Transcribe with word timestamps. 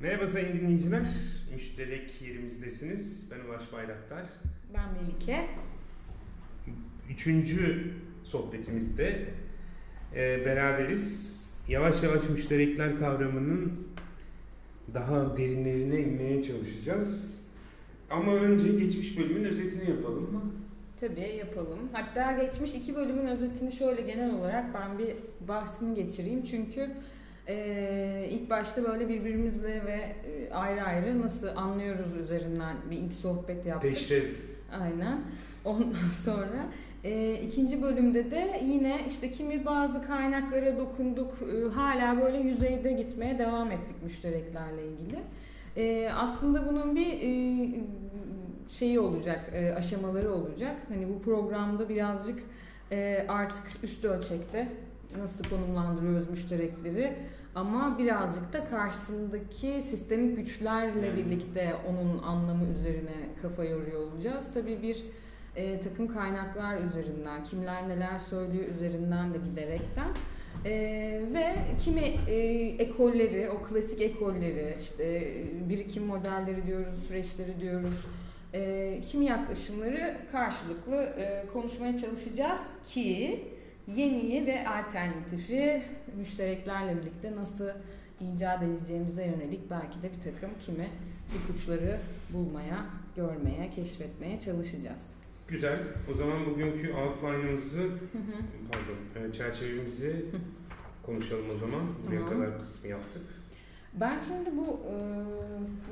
Merhaba 0.00 0.26
sayın 0.26 0.60
dinleyiciler. 0.60 1.02
Müşterek 1.52 2.22
yerimizdesiniz. 2.22 3.30
Ben 3.30 3.48
Ulaş 3.48 3.72
Bayraktar. 3.72 4.26
Ben 4.74 4.84
Melike. 4.92 5.46
Üçüncü 7.10 7.92
sohbetimizde 8.24 9.24
e, 10.14 10.46
beraberiz. 10.46 11.36
Yavaş 11.68 12.02
yavaş 12.02 12.28
müşterekler 12.28 12.98
kavramının 12.98 13.72
daha 14.94 15.36
derinlerine 15.36 16.00
inmeye 16.00 16.42
çalışacağız. 16.42 17.40
Ama 18.10 18.34
önce 18.34 18.68
geçmiş 18.84 19.18
bölümün 19.18 19.44
özetini 19.44 19.90
yapalım 19.90 20.32
mı? 20.32 20.42
Tabii 21.00 21.20
yapalım. 21.20 21.78
Hatta 21.92 22.32
geçmiş 22.32 22.74
iki 22.74 22.96
bölümün 22.96 23.26
özetini 23.26 23.72
şöyle 23.72 24.02
genel 24.02 24.34
olarak 24.34 24.74
ben 24.74 24.98
bir 24.98 25.16
bahsini 25.48 25.94
geçireyim. 25.94 26.44
Çünkü 26.44 26.90
e, 27.48 28.28
ilk 28.30 28.50
başta 28.50 28.84
böyle 28.84 29.08
birbirimizle 29.08 29.82
ve 29.86 30.14
e, 30.30 30.54
ayrı 30.54 30.82
ayrı 30.82 31.22
nasıl 31.22 31.46
anlıyoruz 31.46 32.16
üzerinden 32.16 32.76
bir 32.90 32.96
ilk 32.96 33.14
sohbet 33.14 33.66
yaptık. 33.66 33.90
Peşrev. 33.90 34.24
Aynen. 34.80 35.20
Ondan 35.64 36.08
sonra 36.24 36.66
e, 37.04 37.40
ikinci 37.42 37.82
bölümde 37.82 38.30
de 38.30 38.60
yine 38.64 39.04
işte 39.06 39.30
kimi 39.30 39.66
bazı 39.66 40.06
kaynaklara 40.06 40.78
dokunduk. 40.78 41.34
E, 41.42 41.74
hala 41.74 42.20
böyle 42.20 42.38
yüzeyde 42.38 42.92
gitmeye 42.92 43.38
devam 43.38 43.70
ettik 43.70 44.02
müştereklerle 44.02 44.82
ilgili. 44.86 45.18
E, 45.76 46.10
aslında 46.10 46.68
bunun 46.68 46.96
bir 46.96 47.12
e, 47.12 47.68
şeyi 48.68 49.00
olacak, 49.00 49.50
e, 49.52 49.74
aşamaları 49.74 50.32
olacak. 50.34 50.76
Hani 50.88 51.08
bu 51.08 51.22
programda 51.22 51.88
birazcık 51.88 52.42
e, 52.92 53.26
artık 53.28 53.84
üst 53.84 54.04
ölçekte 54.04 54.68
nasıl 55.18 55.44
konumlandırıyoruz 55.44 56.30
müşterekleri 56.30 57.12
ama 57.56 57.98
birazcık 57.98 58.52
da 58.52 58.68
karşısındaki 58.68 59.82
sistemik 59.82 60.36
güçlerle 60.36 61.10
Hmm. 61.10 61.16
birlikte 61.16 61.74
onun 61.88 62.22
anlamı 62.22 62.64
üzerine 62.78 63.14
kafa 63.42 63.64
yoruyor 63.64 64.00
olacağız. 64.00 64.50
Tabii 64.54 64.82
bir 64.82 65.04
e, 65.56 65.80
takım 65.80 66.08
kaynaklar 66.08 66.78
üzerinden, 66.82 67.44
kimler 67.44 67.88
neler 67.88 68.18
söylüyor 68.18 68.64
üzerinden 68.68 69.34
de 69.34 69.38
giderekten 69.50 70.08
e, 70.64 70.70
ve 71.34 71.54
kimi 71.84 72.14
e, 72.28 72.36
ekolleri, 72.78 73.50
o 73.50 73.62
klasik 73.62 74.00
ekolleri, 74.00 74.76
işte 74.80 75.04
e, 75.04 75.68
birikim 75.68 76.04
modelleri 76.06 76.66
diyoruz, 76.66 76.94
süreçleri 77.08 77.60
diyoruz, 77.60 77.94
e, 78.52 79.00
kimi 79.02 79.24
yaklaşımları 79.24 80.16
karşılıklı 80.32 80.96
e, 80.96 81.44
konuşmaya 81.52 81.96
çalışacağız 81.96 82.60
ki 82.86 83.40
yeniyi 83.86 84.46
ve 84.46 84.68
alternatifi 84.68 85.82
müştereklerle 86.16 86.96
birlikte 86.96 87.36
nasıl 87.36 87.68
icat 88.20 88.62
edeceğimize 88.62 89.26
yönelik 89.26 89.70
belki 89.70 90.02
de 90.02 90.10
bir 90.12 90.32
takım 90.32 90.50
kimi 90.60 90.88
ipuçları 91.36 92.00
bulmaya, 92.32 92.86
görmeye, 93.16 93.70
keşfetmeye 93.70 94.40
çalışacağız. 94.40 95.02
Güzel. 95.48 95.78
O 96.12 96.14
zaman 96.14 96.46
bugünkü 96.46 96.92
outline'ımızı, 96.92 97.90
pardon, 98.72 99.28
e, 99.28 99.32
çerçevemizi 99.32 100.24
konuşalım 101.02 101.46
o 101.56 101.58
zaman. 101.58 101.82
Buraya 102.06 102.24
Tamam. 102.26 102.44
kadar 102.44 102.58
kısmı 102.58 102.88
yaptık. 102.88 103.22
Ben 103.94 104.18
şimdi 104.18 104.56
bu 104.56 104.80
e, 104.90 104.94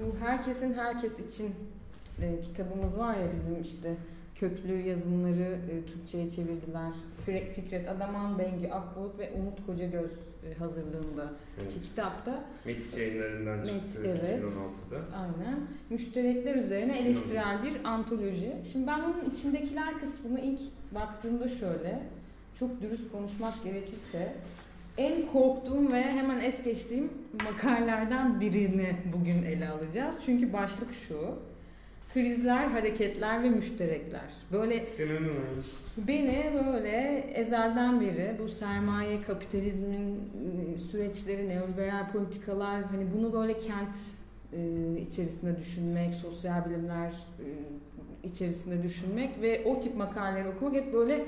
bu 0.02 0.26
herkesin 0.26 0.74
herkes 0.74 1.20
için 1.20 1.54
e, 2.22 2.40
kitabımız 2.40 2.98
var 2.98 3.14
ya 3.14 3.26
bizim 3.36 3.60
işte 3.62 3.96
köklü 4.44 4.88
yazımları 4.88 5.58
e, 5.70 5.86
Türkçe'ye 5.86 6.30
çevirdiler. 6.30 6.92
Fikret 7.54 7.88
Adaman, 7.88 8.38
Bengi 8.38 8.72
Akbulut 8.72 9.18
ve 9.18 9.32
Umut 9.32 9.66
Kocagöz 9.66 10.10
e, 10.50 10.54
hazırlığında 10.58 11.32
Evet. 11.62 11.74
ki 11.74 11.82
kitapta 11.82 12.44
Metis 12.64 12.98
yayınlarından 12.98 13.58
Met, 13.58 13.68
çıktı 13.68 14.00
evet. 14.04 14.42
2016'da. 14.42 15.16
aynen 15.16 15.58
müşterekler 15.90 16.54
üzerine 16.54 16.98
eleştirel 16.98 17.62
bir 17.62 17.84
antoloji. 17.84 18.52
Şimdi 18.72 18.86
ben 18.86 19.00
onun 19.00 19.30
içindekiler 19.30 19.98
kısmını 20.00 20.40
ilk 20.40 20.60
baktığımda 20.94 21.48
şöyle 21.48 22.02
çok 22.58 22.82
dürüst 22.82 23.12
konuşmak 23.12 23.64
gerekirse 23.64 24.32
en 24.98 25.26
korktuğum 25.26 25.92
ve 25.92 26.02
hemen 26.02 26.40
es 26.40 26.62
geçtiğim 26.62 27.10
makalelerden 27.44 28.40
birini 28.40 28.96
bugün 29.12 29.42
ele 29.42 29.68
alacağız. 29.68 30.16
Çünkü 30.26 30.52
başlık 30.52 30.94
şu. 31.08 31.34
Krizler, 32.14 32.66
hareketler 32.66 33.42
ve 33.42 33.50
müşterekler. 33.50 34.32
Böyle 34.52 34.84
Beni 35.98 36.52
böyle 36.66 37.24
ezelden 37.34 38.00
beri 38.00 38.34
bu 38.38 38.48
sermaye 38.48 39.22
kapitalizmin 39.22 40.20
e, 40.74 40.78
süreçleri, 40.78 41.48
neoliberal 41.48 42.10
politikalar 42.12 42.84
hani 42.84 43.06
bunu 43.16 43.32
böyle 43.32 43.58
kent 43.58 43.94
e, 44.52 44.60
içerisinde 45.00 45.58
düşünmek, 45.58 46.14
sosyal 46.14 46.70
bilimler 46.70 47.10
e, 47.10 47.46
içerisinde 48.28 48.82
düşünmek 48.82 49.42
ve 49.42 49.62
o 49.64 49.80
tip 49.80 49.96
makaleleri 49.96 50.48
okumak 50.48 50.74
hep 50.74 50.92
böyle 50.92 51.24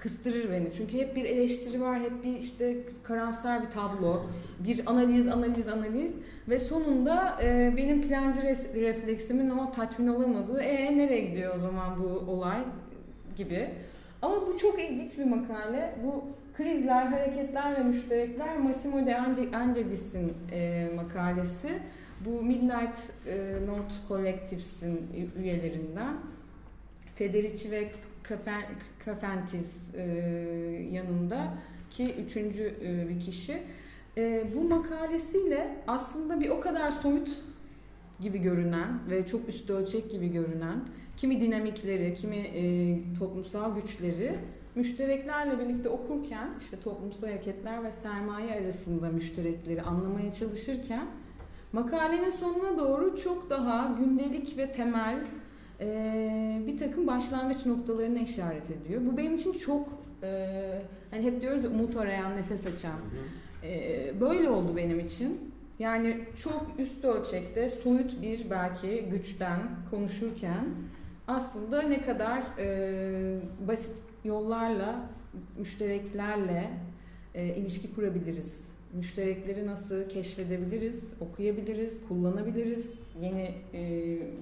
kıstırır 0.00 0.50
beni. 0.50 0.72
Çünkü 0.72 0.98
hep 0.98 1.16
bir 1.16 1.24
eleştiri 1.24 1.80
var, 1.80 2.00
hep 2.00 2.24
bir 2.24 2.36
işte 2.36 2.76
karamsar 3.02 3.62
bir 3.66 3.70
tablo, 3.70 4.22
bir 4.58 4.90
analiz, 4.90 5.28
analiz, 5.28 5.68
analiz 5.68 6.16
ve 6.48 6.58
sonunda 6.58 7.38
e, 7.42 7.74
benim 7.76 8.02
plancı 8.02 8.40
res- 8.40 8.74
refleksimin 8.74 9.50
o 9.50 9.72
tatmin 9.72 10.08
olamadığı, 10.08 10.60
e 10.60 10.98
nereye 10.98 11.20
gidiyor 11.20 11.54
o 11.56 11.58
zaman 11.58 12.02
bu 12.02 12.30
olay 12.32 12.58
gibi. 13.36 13.68
Ama 14.22 14.46
bu 14.46 14.58
çok 14.58 14.80
ilginç 14.80 15.18
bir 15.18 15.24
makale. 15.24 15.94
Bu 16.04 16.24
krizler, 16.56 17.06
hareketler 17.06 17.76
ve 17.76 17.82
müşterekler 17.82 18.58
Massimo 18.58 19.06
de 19.06 19.10
Ange- 19.12 19.56
Angelis'in 19.56 20.32
e, 20.52 20.88
makalesi. 20.96 21.68
Bu 22.26 22.42
Midnight 22.42 22.98
e, 23.26 23.52
Note 23.66 23.94
Collectives'in 24.08 25.00
üyelerinden. 25.42 26.14
Federici 27.16 27.70
ve 27.70 27.88
Cafentis 29.04 29.94
e, 29.94 30.02
yanında 30.92 31.54
ki 31.90 32.14
üçüncü 32.26 32.74
e, 32.82 33.08
bir 33.08 33.20
kişi. 33.20 33.58
E, 34.16 34.46
bu 34.54 34.68
makalesiyle 34.68 35.76
aslında 35.86 36.40
bir 36.40 36.48
o 36.48 36.60
kadar 36.60 36.90
soyut 36.90 37.38
gibi 38.20 38.38
görünen 38.38 38.98
ve 39.10 39.26
çok 39.26 39.48
üst 39.48 39.70
ölçek 39.70 40.10
gibi 40.10 40.32
görünen 40.32 40.80
kimi 41.16 41.40
dinamikleri, 41.40 42.14
kimi 42.14 42.36
e, 42.36 42.96
toplumsal 43.18 43.74
güçleri 43.74 44.38
müştereklerle 44.74 45.58
birlikte 45.58 45.88
okurken 45.88 46.48
işte 46.58 46.80
toplumsal 46.80 47.26
hareketler 47.26 47.84
ve 47.84 47.92
sermaye 47.92 48.60
arasında 48.60 49.10
müşterekleri 49.10 49.82
anlamaya 49.82 50.32
çalışırken 50.32 51.06
makalenin 51.72 52.30
sonuna 52.30 52.78
doğru 52.78 53.16
çok 53.16 53.50
daha 53.50 53.96
gündelik 53.98 54.56
ve 54.58 54.70
temel 54.70 55.18
e, 55.80 56.62
bir 56.66 56.78
takım 56.78 57.06
başlangıç 57.06 57.66
noktalarına 57.66 58.18
işaret 58.18 58.70
ediyor. 58.70 59.00
Bu 59.12 59.16
benim 59.16 59.34
için 59.34 59.52
çok 59.52 59.88
e, 60.22 60.82
hani 61.10 61.22
hep 61.22 61.40
diyoruz 61.40 61.64
ya 61.64 61.70
umut 61.70 61.96
arayan, 61.96 62.36
nefes 62.36 62.66
açan. 62.66 63.00
E, 63.62 64.20
böyle 64.20 64.50
oldu 64.50 64.76
benim 64.76 65.00
için. 65.00 65.52
Yani 65.78 66.24
çok 66.42 66.66
üst 66.78 67.04
ölçekte 67.04 67.68
soyut 67.68 68.22
bir 68.22 68.50
belki 68.50 69.08
güçten 69.10 69.60
konuşurken 69.90 70.64
aslında 71.28 71.82
ne 71.82 72.02
kadar 72.02 72.42
e, 72.58 73.38
basit 73.68 73.96
yollarla, 74.24 75.10
müştereklerle 75.58 76.70
e, 77.34 77.46
ilişki 77.46 77.94
kurabiliriz. 77.94 78.69
Müşterekleri 78.92 79.66
nasıl 79.66 80.08
keşfedebiliriz, 80.08 81.04
okuyabiliriz, 81.20 82.00
kullanabiliriz 82.08 82.90
yeni 83.22 83.54
e, 83.74 83.84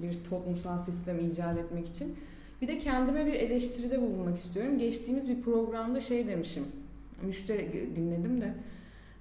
bir 0.02 0.24
toplumsal 0.30 0.78
sistem 0.78 1.18
icat 1.30 1.58
etmek 1.58 1.86
için. 1.86 2.16
Bir 2.62 2.68
de 2.68 2.78
kendime 2.78 3.26
bir 3.26 3.32
eleştiride 3.32 4.02
bulunmak 4.02 4.36
istiyorum. 4.36 4.78
Geçtiğimiz 4.78 5.28
bir 5.28 5.42
programda 5.42 6.00
şey 6.00 6.28
demişim, 6.28 6.64
müşterek 7.22 7.96
dinledim 7.96 8.40
de 8.40 8.54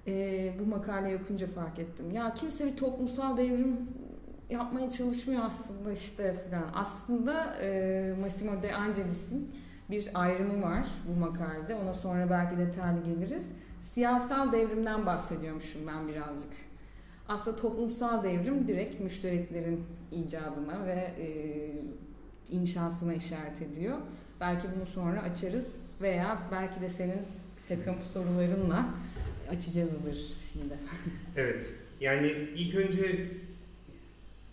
e, 0.06 0.52
bu 0.60 0.66
makaleyi 0.66 1.16
okunca 1.16 1.46
fark 1.46 1.78
ettim. 1.78 2.10
Ya 2.10 2.34
kimse 2.34 2.66
bir 2.66 2.76
toplumsal 2.76 3.36
devrim 3.36 3.76
yapmaya 4.50 4.90
çalışmıyor 4.90 5.42
aslında 5.44 5.92
işte 5.92 6.34
falan. 6.50 6.70
Aslında 6.74 7.56
e, 7.62 8.14
Massimo 8.20 8.62
de 8.62 8.74
Angelis'in 8.74 9.50
bir 9.90 10.10
ayrımı 10.14 10.62
var 10.62 10.86
bu 11.08 11.20
makalede. 11.20 11.74
Ona 11.74 11.94
sonra 11.94 12.30
belki 12.30 12.58
detaylı 12.58 13.04
geliriz. 13.04 13.42
Siyasal 13.80 14.52
devrimden 14.52 15.06
bahsediyormuşum 15.06 15.86
ben 15.86 16.08
birazcık. 16.08 16.52
Aslında 17.28 17.56
toplumsal 17.56 18.24
devrim 18.24 18.68
direkt 18.68 19.00
müştereklerin 19.00 19.84
icadına 20.12 20.86
ve 20.86 21.14
e, 21.18 21.28
inşasına 22.50 23.14
işaret 23.14 23.62
ediyor. 23.62 23.98
Belki 24.40 24.68
bunu 24.76 24.86
sonra 24.86 25.22
açarız 25.22 25.76
veya 26.00 26.42
belki 26.52 26.80
de 26.80 26.88
senin 26.88 27.22
takım 27.68 28.02
sorularınla 28.02 28.88
açacağızdır 29.50 30.36
şimdi. 30.52 30.74
Evet. 31.36 31.66
Yani 32.00 32.26
ilk 32.56 32.74
önce 32.74 33.26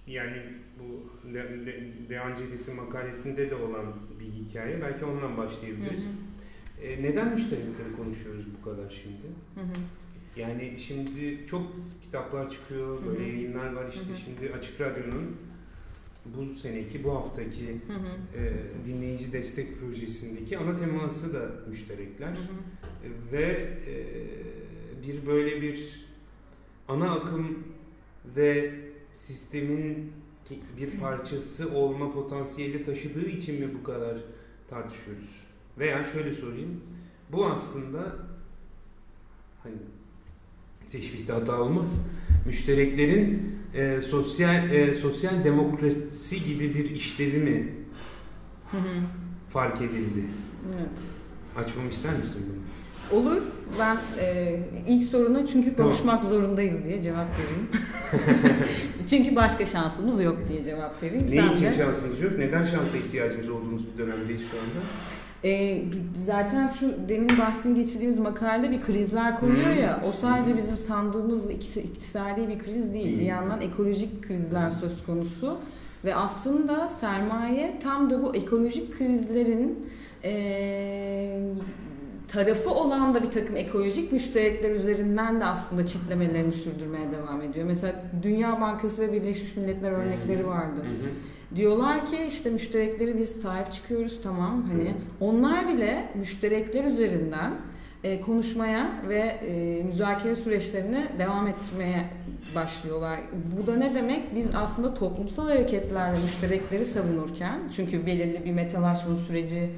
yani 0.08 0.38
bu 0.80 1.14
De, 1.34 1.66
De, 1.66 1.84
De 2.10 2.20
Angelis'in 2.20 2.76
makalesinde 2.76 3.50
de 3.50 3.56
olan 3.56 3.86
bir 4.20 4.26
hikaye. 4.26 4.82
Belki 4.82 5.06
ondan 5.06 5.38
başlayabiliriz. 5.38 6.04
Hı 6.04 6.10
hı. 6.10 6.35
E, 6.86 7.04
neden 7.04 7.34
müşterekleri 7.34 7.96
konuşuyoruz 7.98 8.46
bu 8.60 8.70
kadar 8.70 8.90
şimdi? 8.90 9.28
Hı 9.56 9.62
hı. 9.62 9.80
Yani 10.40 10.76
şimdi 10.80 11.48
çok 11.48 11.72
kitaplar 12.04 12.50
çıkıyor, 12.50 13.06
böyle 13.06 13.20
Hı 13.20 13.24
hı. 13.24 13.28
yayınlar 13.30 13.74
var. 13.74 13.90
İşte 13.90 14.06
Hı 14.06 14.14
hı. 14.14 14.18
şimdi 14.18 14.54
Açık 14.54 14.82
Radyo'nun 14.82 15.36
bu 16.26 16.56
seneki, 16.56 17.04
bu 17.04 17.16
haftaki 17.16 17.82
Hı 17.88 17.94
hı. 17.94 18.42
e, 18.42 18.54
dinleyici 18.86 19.34
destek 19.34 19.80
projesindeki 19.80 20.58
ana 20.58 20.78
teması 20.78 21.34
da 21.34 21.52
müşterekler. 21.70 22.30
Hı 22.30 22.34
hı. 22.34 23.32
Ve 23.32 23.70
e, 23.88 23.96
bir 25.08 25.26
böyle 25.26 25.62
bir 25.62 26.06
ana 26.88 27.12
akım 27.12 27.64
ve 28.36 28.74
sistemin 29.14 30.12
bir 30.78 30.92
parçası 31.00 31.76
olma 31.76 32.14
potansiyeli 32.14 32.84
taşıdığı 32.84 33.26
için 33.26 33.60
mi 33.60 33.74
bu 33.80 33.84
kadar 33.84 34.18
tartışıyoruz? 34.68 35.45
Veya 35.80 36.06
şöyle 36.14 36.34
sorayım. 36.34 36.82
Bu 37.32 37.46
aslında 37.46 38.16
hani 39.64 39.76
teşbihte 40.92 41.34
hata 41.34 41.62
olmaz. 41.62 42.02
Müştereklerin 42.46 43.56
e, 43.74 44.02
sosyal 44.02 44.70
e, 44.70 44.96
sosyal 44.96 45.44
demokrasi 45.44 46.44
gibi 46.46 46.74
bir 46.76 46.92
işlevi 46.92 47.38
mi 47.38 47.74
Hı 48.72 48.78
hı. 48.78 49.02
fark 49.54 49.78
edildi? 49.82 50.24
Evet. 50.76 50.90
Açmamı 51.66 51.90
ister 51.90 52.18
misin 52.18 52.42
bunu? 52.50 52.66
Olur. 53.20 53.42
Ben 53.80 53.98
e, 54.20 54.60
ilk 54.88 55.04
soruna 55.04 55.48
çünkü 55.48 55.76
Tamam. 55.76 55.92
konuşmak 55.92 56.24
zorundayız 56.24 56.84
diye 56.84 57.02
cevap 57.02 57.28
vereyim. 57.40 57.68
çünkü 59.10 59.36
başka 59.36 59.66
şansımız 59.66 60.20
yok 60.22 60.38
diye 60.50 60.64
cevap 60.64 61.04
vereyim. 61.04 61.26
Ne 61.26 61.30
Sen 61.42 61.52
için 61.54 61.64
de- 61.66 61.76
şansımız 61.78 62.22
yok? 62.22 62.32
Neden 62.38 62.66
şansa 62.66 62.98
ihtiyacımız 62.98 63.50
olduğumuz 63.50 63.84
bir 63.94 63.98
dönemdeyiz 63.98 64.42
şu 64.52 64.58
anda? 64.58 64.86
E, 65.44 65.82
zaten 66.26 66.68
şu 66.68 67.10
demin 67.10 67.30
bahsini 67.40 67.76
geçirdiğimiz 67.76 68.20
makalede 68.20 68.72
bir 68.72 68.82
krizler 68.82 69.40
koyuyor 69.40 69.76
Hı. 69.76 69.80
ya 69.80 70.02
o 70.08 70.12
sadece 70.12 70.58
bizim 70.58 70.78
sandığımız 70.78 71.50
iktisadi 71.52 72.48
bir 72.48 72.60
kriz 72.60 72.94
değil. 72.94 73.20
Bir 73.20 73.26
yandan 73.26 73.62
ekolojik 73.62 74.24
krizler 74.24 74.70
söz 74.70 75.06
konusu 75.06 75.60
ve 76.06 76.16
aslında 76.16 76.90
sermaye 76.90 77.80
tam 77.84 78.10
da 78.10 78.24
bu 78.24 78.36
ekolojik 78.36 78.98
krizlerin 78.98 79.90
e, 80.24 81.40
tarafı 82.28 82.70
olan 82.70 83.14
da 83.14 83.24
bir 83.24 83.32
takım 83.32 83.58
ekolojik 83.58 84.12
müşterekler 84.12 84.72
üzerinden 84.72 85.40
de 85.42 85.46
aslında 85.46 85.86
çitlemelerini 85.86 86.52
sürdürmeye 86.52 87.12
devam 87.12 87.42
ediyor. 87.42 87.66
Mesela 87.66 88.04
Dünya 88.24 88.62
Bankası 88.62 89.02
ve 89.02 89.14
Birleşmiş 89.14 89.56
Milletler 89.56 89.92
örnekleri 89.92 90.48
vardı. 90.48 90.76
Hı 90.76 91.06
hı. 91.06 91.10
Diyorlar 91.56 92.06
ki 92.06 92.18
işte 92.28 92.50
müşterekleri 92.50 93.18
biz 93.18 93.30
sahip 93.30 93.72
çıkıyoruz 93.72 94.20
tamam 94.24 94.64
hani 94.72 94.96
onlar 95.20 95.68
bile 95.68 96.10
müşterekler 96.16 96.84
üzerinden 96.84 97.54
e, 98.04 98.22
konuşmaya 98.22 98.92
ve 99.08 99.20
e, 99.20 99.84
müzakere 99.84 100.36
süreçlerini 100.36 101.06
devam 101.20 101.48
ettirmeye 101.48 102.06
başlıyorlar. 102.56 103.20
Bu 103.60 103.68
da 103.68 103.76
ne 103.76 103.96
demek? 103.96 104.36
Biz 104.36 104.56
aslında 104.56 104.94
toplumsal 104.94 105.50
hareketlerle 105.50 106.22
müşterekleri 106.22 106.86
savunurken 106.86 107.60
çünkü 107.76 108.06
belirli 108.06 108.46
bir 108.46 108.52
metalaşma 108.52 109.16
süreci 109.16 109.70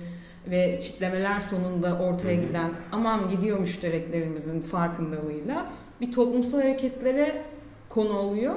ve 0.50 0.80
çitlemeler 0.80 1.39
sonunda 1.39 2.00
ortaya 2.00 2.35
giden 2.35 2.71
aman 2.91 3.30
gidiyor 3.30 3.59
müştereklerimizin 3.59 4.62
farkındalığıyla 4.62 5.71
bir 6.01 6.12
toplumsal 6.12 6.57
hareketlere 6.57 7.41
konu 7.89 8.18
oluyor. 8.18 8.56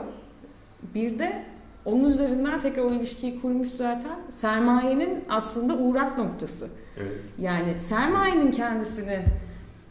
Bir 0.95 1.19
de 1.19 1.45
onun 1.85 2.05
üzerinden 2.11 2.61
tekrar 2.61 2.83
o 2.83 2.93
ilişkiyi 2.93 3.41
kurmuş 3.41 3.69
zaten. 3.69 4.19
Sermayenin 4.33 5.25
aslında 5.29 5.77
uğrak 5.79 6.19
noktası. 6.19 6.69
Evet. 6.97 7.13
Yani 7.39 7.81
sermayenin 7.89 8.51
kendisini 8.51 9.19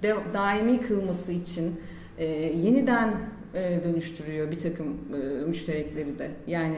de, 0.04 0.16
daimi 0.34 0.82
kılması 0.82 1.32
için 1.32 1.80
e, 2.18 2.26
yeniden 2.66 3.14
e, 3.54 3.80
dönüştürüyor 3.84 4.52
bir 4.52 4.60
takım 4.60 4.88
e, 4.88 5.46
müşterekleri 5.48 6.20
de. 6.20 6.32
Yani 6.48 6.78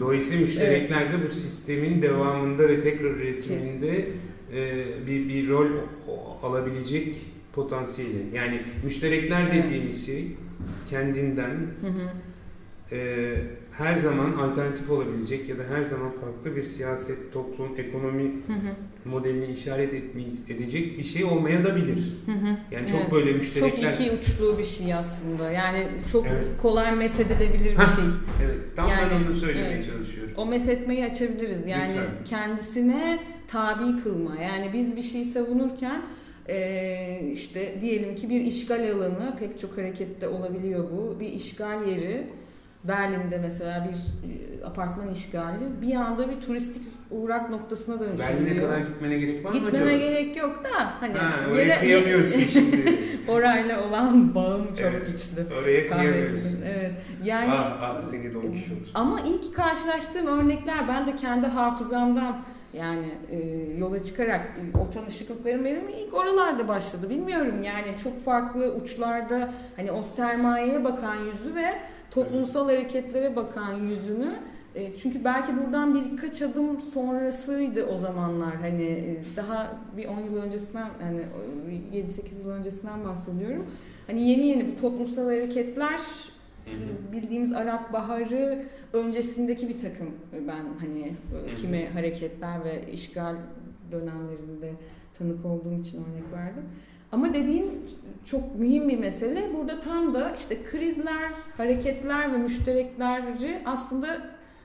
Dolayısıyla 0.00 0.40
müşterekler 0.40 1.12
de 1.12 1.26
bu 1.26 1.30
sistemin 1.30 2.02
devamında 2.02 2.68
ve 2.68 2.80
tekrar 2.80 3.10
üretiminde 3.10 4.06
e, 4.54 4.84
bir, 5.06 5.28
bir 5.28 5.48
rol 5.48 5.66
alabilecek 6.42 7.16
potansiyeli. 7.52 8.26
Yani 8.34 8.62
müşterekler 8.84 9.42
Evet. 9.42 9.64
dediğimiz 9.64 10.06
şey 10.06 10.36
kendinden 10.90 11.56
hı 11.80 11.86
hı, 11.86 12.10
e, 12.96 13.34
her 13.72 13.96
zaman 13.98 14.32
alternatif 14.32 14.90
olabilecek 14.90 15.48
ya 15.48 15.58
da 15.58 15.62
her 15.70 15.82
zaman 15.84 16.10
farklı 16.10 16.56
bir 16.56 16.64
siyaset, 16.64 17.32
toplum, 17.32 17.68
ekonomi 17.78 18.22
hı 18.22 18.52
hı, 18.52 19.08
modelini 19.10 19.46
işaret 19.52 19.94
etme- 19.94 20.54
edecek 20.54 20.98
bir 20.98 21.04
şey 21.04 21.24
olmaya 21.24 21.64
da 21.64 21.76
bilir. 21.76 22.12
hı 22.26 22.32
hı. 22.32 22.56
Yani 22.70 22.88
çok 22.88 23.00
Evet. 23.00 23.12
böyle 23.12 23.30
Çok 23.30 23.36
müşterekler... 23.40 23.92
iki 23.92 24.10
uçlu 24.10 24.58
bir 24.58 24.64
şey 24.64 24.94
aslında. 24.94 25.50
Yani 25.50 25.86
çok 26.12 26.26
Evet. 26.26 26.44
kolay 26.62 26.96
mesedilebilir 26.96 27.64
bir 27.70 27.76
şey. 27.76 28.04
Evet, 28.44 28.58
tam 28.76 28.88
Yani, 28.88 29.10
ben 29.10 29.26
onu 29.30 29.36
söylemeye 29.36 29.74
evet. 29.74 29.86
çalışıyorum. 29.92 30.32
O 30.36 30.46
mesetmeyi 30.46 31.04
açabiliriz. 31.04 31.66
Yani 31.66 31.92
Lütfen. 31.92 32.24
kendisine 32.24 33.18
tabi 33.48 34.02
kılma. 34.02 34.36
Yani 34.42 34.70
biz 34.72 34.96
bir 34.96 35.02
şeyi 35.02 35.24
savunurken 35.24 36.02
eee, 36.48 37.30
işte 37.32 37.78
diyelim 37.80 38.14
ki 38.16 38.30
bir 38.30 38.40
işgal 38.40 38.92
alanı 38.92 39.36
pek 39.40 39.58
çok 39.58 39.78
harekette 39.78 40.28
olabiliyor 40.28 40.84
bu. 40.90 41.20
Bir 41.20 41.28
işgal 41.28 41.86
yeri 41.86 42.26
Berlin'de 42.84 43.38
mesela 43.38 43.88
bir 43.88 43.96
e, 44.30 44.64
apartman 44.64 45.10
işgali 45.10 45.64
bir 45.82 45.94
anda 45.94 46.30
bir 46.30 46.40
turistik 46.40 46.82
uğrak 47.10 47.50
noktasına 47.50 48.00
dönüşebiliyor. 48.00 48.40
Berlin'e 48.46 48.60
kadar 48.60 48.78
gitmene 48.78 49.18
gerek 49.18 49.44
var 49.44 49.50
mı 49.50 49.56
Gitmeme 49.58 49.84
acaba? 49.86 49.98
gerek 49.98 50.36
yok 50.36 50.64
da 50.64 50.92
hani 51.00 51.14
Ha, 51.14 51.50
oraya 51.52 51.80
kıyamıyorsun 51.80 52.40
şimdi. 52.52 52.98
orayla 53.28 53.88
olan 53.88 54.34
bağım 54.34 54.66
çok 54.66 54.80
Evet. 54.86 55.06
güçlü. 55.06 55.54
Oraya 55.62 55.88
kıyamıyorsun. 55.88 56.58
Evet. 56.74 56.92
Yani 57.24 57.50
ah, 57.52 57.78
ah 57.82 58.02
seni 58.02 58.34
Don 58.34 58.40
Quixote. 58.40 58.90
ama 58.94 59.20
ilk 59.20 59.54
karşılaştığım 59.56 60.26
örnekler 60.26 60.88
ben 60.88 61.06
de 61.06 61.16
kendi 61.16 61.46
hafızamdan 61.46 62.36
yani 62.72 63.14
e, 63.30 63.38
yola 63.78 64.02
çıkarak 64.02 64.40
e, 64.40 64.78
o 64.78 64.90
tanışıklıklarım 64.90 65.64
benim 65.64 65.88
ilk 65.88 66.14
oralarda 66.14 66.68
başladı. 66.68 67.10
Bilmiyorum 67.10 67.62
yani 67.62 67.96
çok 68.04 68.24
farklı 68.24 68.74
uçlarda 68.74 69.52
hani 69.76 69.92
o 69.92 70.02
sermayeye 70.16 70.84
bakan 70.84 71.16
yüzü 71.16 71.54
ve 71.54 71.74
toplumsal 72.14 72.66
hareketlere 72.66 73.36
bakan 73.36 73.74
yüzünü 73.74 74.38
e, 74.74 74.96
çünkü 74.96 75.24
belki 75.24 75.52
buradan 75.56 75.94
birkaç 75.94 76.42
adım 76.42 76.80
sonrasıydı 76.80 77.86
o 77.86 77.98
zamanlar 77.98 78.54
hani 78.56 78.82
e, 78.82 79.22
daha 79.36 79.76
bir 79.96 80.08
10 80.08 80.20
yıl 80.20 80.36
öncesinden 80.36 80.88
hani 81.00 81.22
7-8 81.92 82.38
yıl 82.42 82.50
öncesinden 82.50 83.04
bahsediyorum. 83.04 83.66
Hani 84.06 84.28
yeni 84.28 84.46
yeni 84.46 84.72
bu 84.72 84.80
toplumsal 84.80 85.24
hareketler 85.24 86.00
bildiğimiz 87.12 87.52
Arap 87.52 87.92
Baharı 87.92 88.64
öncesindeki 88.92 89.68
bir 89.68 89.78
takım 89.78 90.10
e, 90.34 90.48
ben 90.48 90.64
hani 90.80 91.12
e, 91.46 91.54
kimi 91.54 91.88
hareketler 91.88 92.64
ve 92.64 92.92
işgal 92.92 93.36
dönemlerinde 93.92 94.72
tanık 95.18 95.46
olduğum 95.46 95.80
için 95.80 95.98
örnek 95.98 96.32
verdim. 96.32 96.64
Ama 97.12 97.34
dediğin 97.34 97.70
çok 98.24 98.58
mühim 98.58 98.88
bir 98.88 98.98
mesele. 98.98 99.50
Burada 99.56 99.80
tam 99.80 100.14
da 100.14 100.32
işte 100.36 100.56
krizler, 100.70 101.30
hareketler 101.56 102.32
ve 102.32 102.36
müşterekleri 102.36 103.62
aslında 103.64 104.20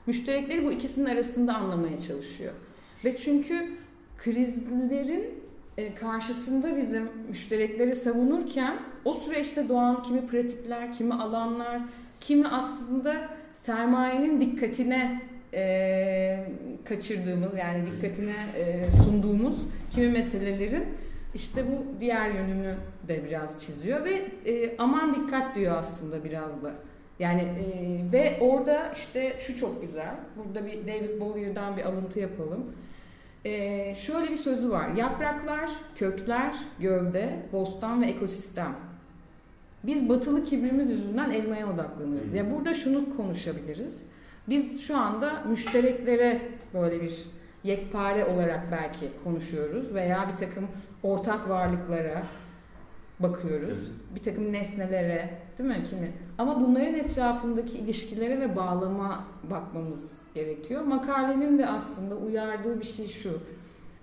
müşterekleri 0.06 0.66
bu 0.66 0.72
ikisinin 0.72 1.06
arasında 1.06 1.54
anlamaya 1.54 1.98
çalışıyor. 1.98 2.52
Ve 3.04 3.16
çünkü 3.16 3.70
krizlerin 4.18 5.24
e, 5.76 5.94
karşısında 5.94 6.76
bizim 6.76 7.08
müşterekleri 7.28 7.94
savunurken 7.94 8.76
o 9.04 9.14
süreçte 9.14 9.68
doğan 9.68 10.02
kimi 10.02 10.26
pratikler, 10.26 10.92
kimi 10.92 11.14
alanlar, 11.14 11.80
kimi 12.20 12.48
aslında 12.48 13.28
sermayenin 13.52 14.40
dikkatine 14.40 15.22
e, 15.54 16.44
kaçırdığımız 16.84 17.56
yani 17.56 17.86
dikkatine 17.86 18.36
e, 18.56 18.86
sunduğumuz 19.04 19.68
kimi 19.90 20.08
meselelerin 20.08 20.84
işte 21.34 21.64
bu 21.68 22.00
diğer 22.00 22.30
yönünü 22.30 22.74
de 23.08 23.24
biraz 23.24 23.58
çiziyor 23.58 24.04
ve 24.04 24.12
e, 24.46 24.76
aman 24.78 25.14
dikkat 25.14 25.54
diyor 25.54 25.76
aslında 25.76 26.24
biraz 26.24 26.62
da. 26.62 26.72
Yani 27.18 27.40
e, 27.42 28.12
ve 28.12 28.38
orada 28.40 28.92
işte 28.92 29.36
şu 29.38 29.56
çok 29.56 29.82
güzel. 29.82 30.14
Burada 30.36 30.66
bir 30.66 30.86
David 30.86 31.20
Bowier'dan 31.20 31.76
bir 31.76 31.84
alıntı 31.84 32.20
yapalım. 32.20 32.66
E, 33.44 33.94
şöyle 33.94 34.30
bir 34.30 34.36
sözü 34.36 34.70
var. 34.70 34.88
Yapraklar, 34.88 35.70
kökler, 35.94 36.56
gövde, 36.80 37.42
bostan 37.52 38.02
ve 38.02 38.06
ekosistem. 38.06 38.76
Biz 39.84 40.08
batılı 40.08 40.44
kibrimiz 40.44 40.90
yüzünden 40.90 41.30
elmaya 41.30 41.72
odaklanırız. 41.74 42.34
Ya 42.34 42.50
burada 42.50 42.74
şunu 42.74 43.16
konuşabiliriz. 43.16 44.02
Biz 44.48 44.82
şu 44.82 44.96
anda 44.96 45.42
müştereklere 45.48 46.42
böyle 46.74 47.02
bir 47.02 47.24
yekpare 47.64 48.24
olarak 48.24 48.72
belki 48.72 49.10
konuşuyoruz 49.24 49.94
veya 49.94 50.30
bir 50.32 50.36
takım 50.46 50.68
ortak 51.02 51.48
varlıklara 51.48 52.22
bakıyoruz. 53.20 53.78
Evet. 53.78 54.14
Bir 54.14 54.22
takım 54.22 54.52
nesnelere, 54.52 55.30
değil 55.58 55.70
mi 55.70 55.84
kimi? 55.90 56.12
Ama 56.38 56.60
bunların 56.60 56.94
etrafındaki 56.94 57.78
ilişkilere 57.78 58.40
ve 58.40 58.56
bağlama 58.56 59.24
bakmamız 59.50 60.00
gerekiyor. 60.34 60.82
Makalenin 60.82 61.58
de 61.58 61.66
aslında 61.66 62.16
uyardığı 62.16 62.80
bir 62.80 62.86
şey 62.86 63.08
şu. 63.08 63.40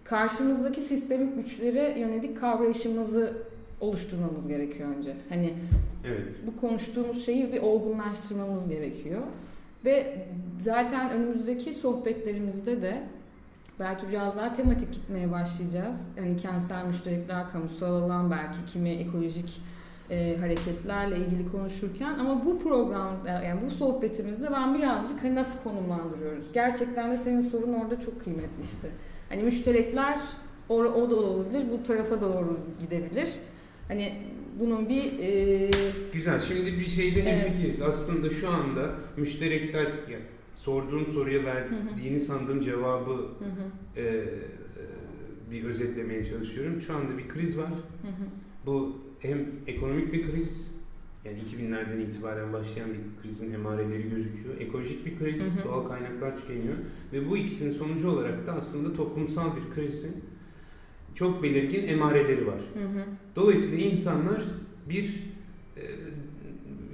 Karşımızdaki 0.03 0.81
sistemik 0.81 1.35
güçlere 1.35 1.99
yönelik 1.99 2.39
kavrayışımızı 2.39 3.33
oluşturmamız 3.81 4.47
gerekiyor 4.47 4.89
önce. 4.97 5.15
Hani 5.29 5.53
Evet. 6.07 6.33
bu 6.47 6.61
konuştuğumuz 6.61 7.25
şeyi 7.25 7.53
bir 7.53 7.61
olgunlaştırmamız 7.61 8.69
gerekiyor. 8.69 9.21
Ve 9.85 10.25
zaten 10.59 11.11
önümüzdeki 11.11 11.73
sohbetlerimizde 11.73 12.81
de 12.81 13.03
belki 13.79 14.09
biraz 14.09 14.37
daha 14.37 14.53
tematik 14.53 14.93
gitmeye 14.93 15.31
başlayacağız. 15.31 16.01
Hani 16.19 16.37
kentsel 16.37 16.85
müşterekler, 16.85 17.51
kamusal 17.51 17.95
alan, 17.95 18.31
belki 18.31 18.57
kimi 18.73 18.89
ekolojik 18.89 19.61
e, 20.09 20.37
hareketlerle 20.37 21.17
ilgili 21.17 21.51
konuşurken 21.51 22.19
ama 22.19 22.45
bu 22.45 22.59
program 22.59 23.13
yani 23.27 23.59
bu 23.65 23.71
sohbetimizde 23.71 24.51
ben 24.51 24.77
birazcık 24.77 25.23
hani 25.23 25.35
nasıl 25.35 25.63
konumlandırıyoruz? 25.63 26.43
Gerçekten 26.53 27.11
de 27.11 27.17
senin 27.17 27.41
sorun 27.41 27.73
orada 27.73 27.99
çok 27.99 28.23
kıymetli 28.23 28.61
işte. 28.63 28.87
Hani 29.29 29.43
müşterekler 29.43 30.19
o, 30.69 30.75
o 30.75 31.09
da 31.11 31.15
olabilir, 31.15 31.63
bu 31.71 31.83
tarafa 31.83 32.21
doğru 32.21 32.59
gidebilir. 32.79 33.29
Hani 33.87 34.13
bunun 34.59 34.89
bir 34.89 35.19
e, 35.19 35.69
Güzel. 36.13 36.39
Şimdi 36.41 36.71
bir 36.79 36.89
şeyde 36.89 37.21
Evet. 37.21 37.31
hemfikiriz. 37.45 37.81
Aslında 37.81 38.29
şu 38.29 38.49
anda 38.49 38.89
müşterekler 39.17 39.83
ya, 39.85 40.19
sorduğum 40.69 41.05
soruya 41.05 41.43
verdiğini 41.43 42.19
sandığım 42.19 42.61
cevabı 42.61 43.11
hı 43.11 43.45
hı, 43.45 43.99
e, 44.01 44.03
e, 44.03 44.25
bir 45.51 45.63
özetlemeye 45.63 46.25
çalışıyorum. 46.25 46.81
Şu 46.81 46.95
anda 46.95 47.17
bir 47.17 47.27
kriz 47.29 47.57
var. 47.57 47.69
hı 47.69 48.07
hı, 48.07 48.25
Bu 48.65 48.97
hem 49.19 49.45
ekonomik 49.67 50.13
bir 50.13 50.31
kriz, 50.31 50.75
yani 51.25 51.37
2000'lerden 51.39 51.99
itibaren 51.99 52.53
başlayan 52.53 52.89
bir 52.93 52.99
krizin 53.21 53.53
emareleri 53.53 54.09
gözüküyor. 54.09 54.57
Ekolojik 54.59 55.05
bir 55.05 55.17
kriz, 55.19 55.41
Hı 55.41 55.45
hı. 55.61 55.63
doğal 55.65 55.87
kaynaklar 55.87 56.37
tükeniyor. 56.37 56.75
Ve 57.13 57.29
bu 57.29 57.37
ikisinin 57.37 57.71
sonucu 57.73 58.09
olarak 58.09 58.47
da 58.47 58.53
aslında 58.53 58.93
toplumsal 58.93 59.49
bir 59.55 59.75
krizin 59.75 60.15
çok 61.15 61.43
belirgin 61.43 61.87
emareleri 61.87 62.47
var. 62.47 62.59
hı 62.73 62.79
hı. 62.87 63.05
Dolayısıyla 63.35 63.85
insanlar 63.85 64.43
bir 64.89 65.05
e, 65.77 65.83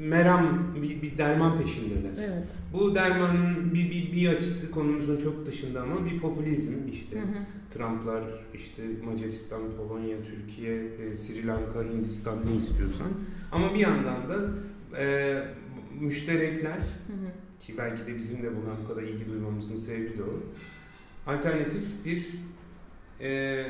meram, 0.02 0.76
bir, 0.76 1.02
bir 1.02 1.18
derman 1.18 1.62
peşindeler. 1.62 2.12
Evet. 2.18 2.50
Bu 2.74 2.96
dermanın 2.96 3.74
bir, 3.74 3.92
bir, 3.92 4.12
bir 4.12 4.30
açısı 4.30 4.72
konumuzun 4.72 5.22
çok 5.22 5.46
dışında 5.46 5.82
ama 5.82 6.06
bir 6.06 6.20
popülizm 6.20 6.74
işte. 6.92 7.16
Hı 7.20 7.24
hı. 7.24 7.46
Trumplar, 7.74 8.24
işte 8.54 8.84
Macaristan, 9.06 9.62
Polonya, 9.78 10.18
Türkiye, 10.24 10.76
e, 10.76 11.18
Sri 11.18 11.48
Lanka, 11.48 11.84
Hindistan 11.84 12.38
ne 12.46 12.56
istiyorsan. 12.56 13.08
Ama 13.52 13.74
bir 13.74 13.80
yandan 13.80 14.30
da 14.30 14.50
e, 15.00 15.38
müşterekler 16.00 16.78
Hı 16.78 17.14
hı. 17.14 17.60
ki 17.60 17.74
belki 17.78 18.06
de 18.08 18.18
bizim 18.18 18.44
de 18.44 18.50
buna 18.52 18.72
bu 18.84 18.88
kadar 18.88 19.04
ilgi 19.04 19.30
duymamızın 19.30 19.78
sebebi 19.78 20.18
de 20.18 20.24
o. 20.24 20.34
Alternatif 21.32 21.84
bir 22.06 22.28
e, 23.22 23.64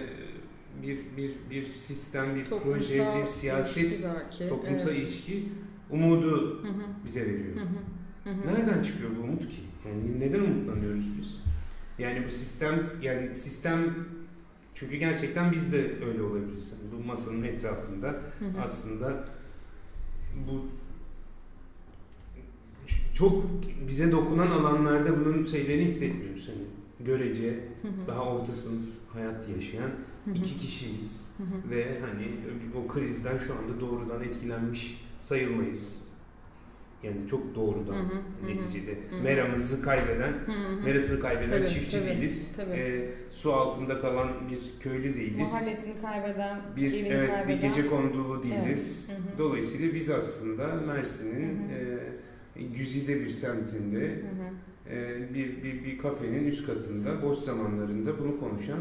bir 0.83 0.97
bir 1.17 1.31
bir 1.49 1.67
sistem, 1.87 2.35
bir 2.35 2.45
proje, 2.45 2.97
Toplumsal 2.97 3.21
bir 3.21 3.27
siyaset, 3.27 4.03
belki. 4.03 4.49
toplumsal 4.49 4.89
evet. 4.89 4.99
ilişki 4.99 5.43
umudu 5.91 6.63
Hı 6.63 6.67
hı, 6.67 6.81
bize 7.05 7.21
veriyor. 7.21 7.55
hı 7.55 7.59
hı, 7.59 8.29
hı 8.29 8.29
hı. 8.29 8.47
Nereden 8.47 8.83
çıkıyor 8.83 9.09
bu 9.17 9.21
umut 9.23 9.49
ki? 9.49 9.59
Yani 9.87 10.19
neden 10.19 10.39
umutlanıyoruz 10.39 11.05
biz? 11.19 11.41
Yani 11.99 12.25
bu 12.27 12.31
sistem 12.31 12.89
yani 13.01 13.35
sistem 13.35 13.93
çünkü 14.75 14.95
gerçekten 14.97 15.51
biz 15.51 15.71
de 15.73 15.95
öyle 16.07 16.21
olabiliriz. 16.21 16.71
Bu 16.99 17.07
masanın 17.07 17.43
etrafında 17.43 18.07
Hı 18.07 18.45
hı. 18.45 18.61
aslında 18.63 19.25
bu 20.47 20.65
çok 23.13 23.43
bize 23.87 24.11
dokunan 24.11 24.47
alanlarda 24.51 25.25
bunun 25.25 25.45
şeylerini 25.45 25.83
hissetmiyoruz. 25.85 26.47
Hani 26.47 26.63
görece 27.07 27.49
Hı 27.81 27.87
hı, 27.87 28.07
daha 28.07 28.21
orta 28.21 28.51
sınıf 28.51 28.81
hayat 29.13 29.49
yaşayan 29.49 29.91
hı 30.25 30.31
hı, 30.31 30.35
iki 30.35 30.57
kişiyiz 30.57 31.27
hı 31.37 31.71
ve 31.71 31.85
hani 31.99 32.27
o 32.75 32.87
krizden 32.93 33.37
şu 33.37 33.53
anda 33.53 33.79
doğrudan 33.81 34.23
etkilenmiş 34.23 35.01
sayılmayız. 35.21 36.01
Yani 37.03 37.27
çok 37.29 37.55
doğrudan 37.55 37.93
Hı 37.93 37.99
hı, 37.99 38.47
neticede 38.47 38.91
hı. 38.91 39.23
meramızı 39.23 39.81
kaybeden, 39.83 40.31
Hı 40.31 40.51
hı. 40.51 40.81
merasını 40.83 41.19
kaybeden 41.19 41.57
Tabii, 41.57 41.69
çiftçi 41.69 41.97
tabii, 41.99 42.09
değiliz. 42.09 42.51
tabii. 42.57 42.71
Ee, 42.73 43.09
su 43.31 43.53
altında 43.53 44.01
kalan 44.01 44.29
bir 44.51 44.59
köylü 44.83 45.15
değiliz. 45.15 45.51
Mahallesini 45.51 46.01
kaybeden, 46.01 46.61
Bir 46.75 46.93
evini 46.93 47.07
evet 47.07 47.29
kaybeden. 47.29 47.61
bir 47.61 47.67
gece 47.67 47.87
kondulu 47.87 48.43
değiliz. 48.43 49.07
Evet, 49.09 49.19
hı 49.19 49.23
hı. 49.23 49.37
Dolayısıyla 49.37 49.95
biz 49.95 50.09
aslında 50.09 50.67
Mersin'in 50.67 51.59
e, 51.69 52.63
güzide 52.63 53.19
bir 53.21 53.29
semtinde 53.29 53.99
Hı 54.07 54.91
hı. 54.91 54.95
e, 54.95 55.33
bir, 55.33 55.63
bir 55.63 55.85
bir 55.85 55.97
kafenin 55.97 56.47
üst 56.47 56.65
katında 56.65 57.21
boş 57.21 57.37
zamanlarında 57.37 58.19
bunu 58.19 58.39
konuşan 58.39 58.79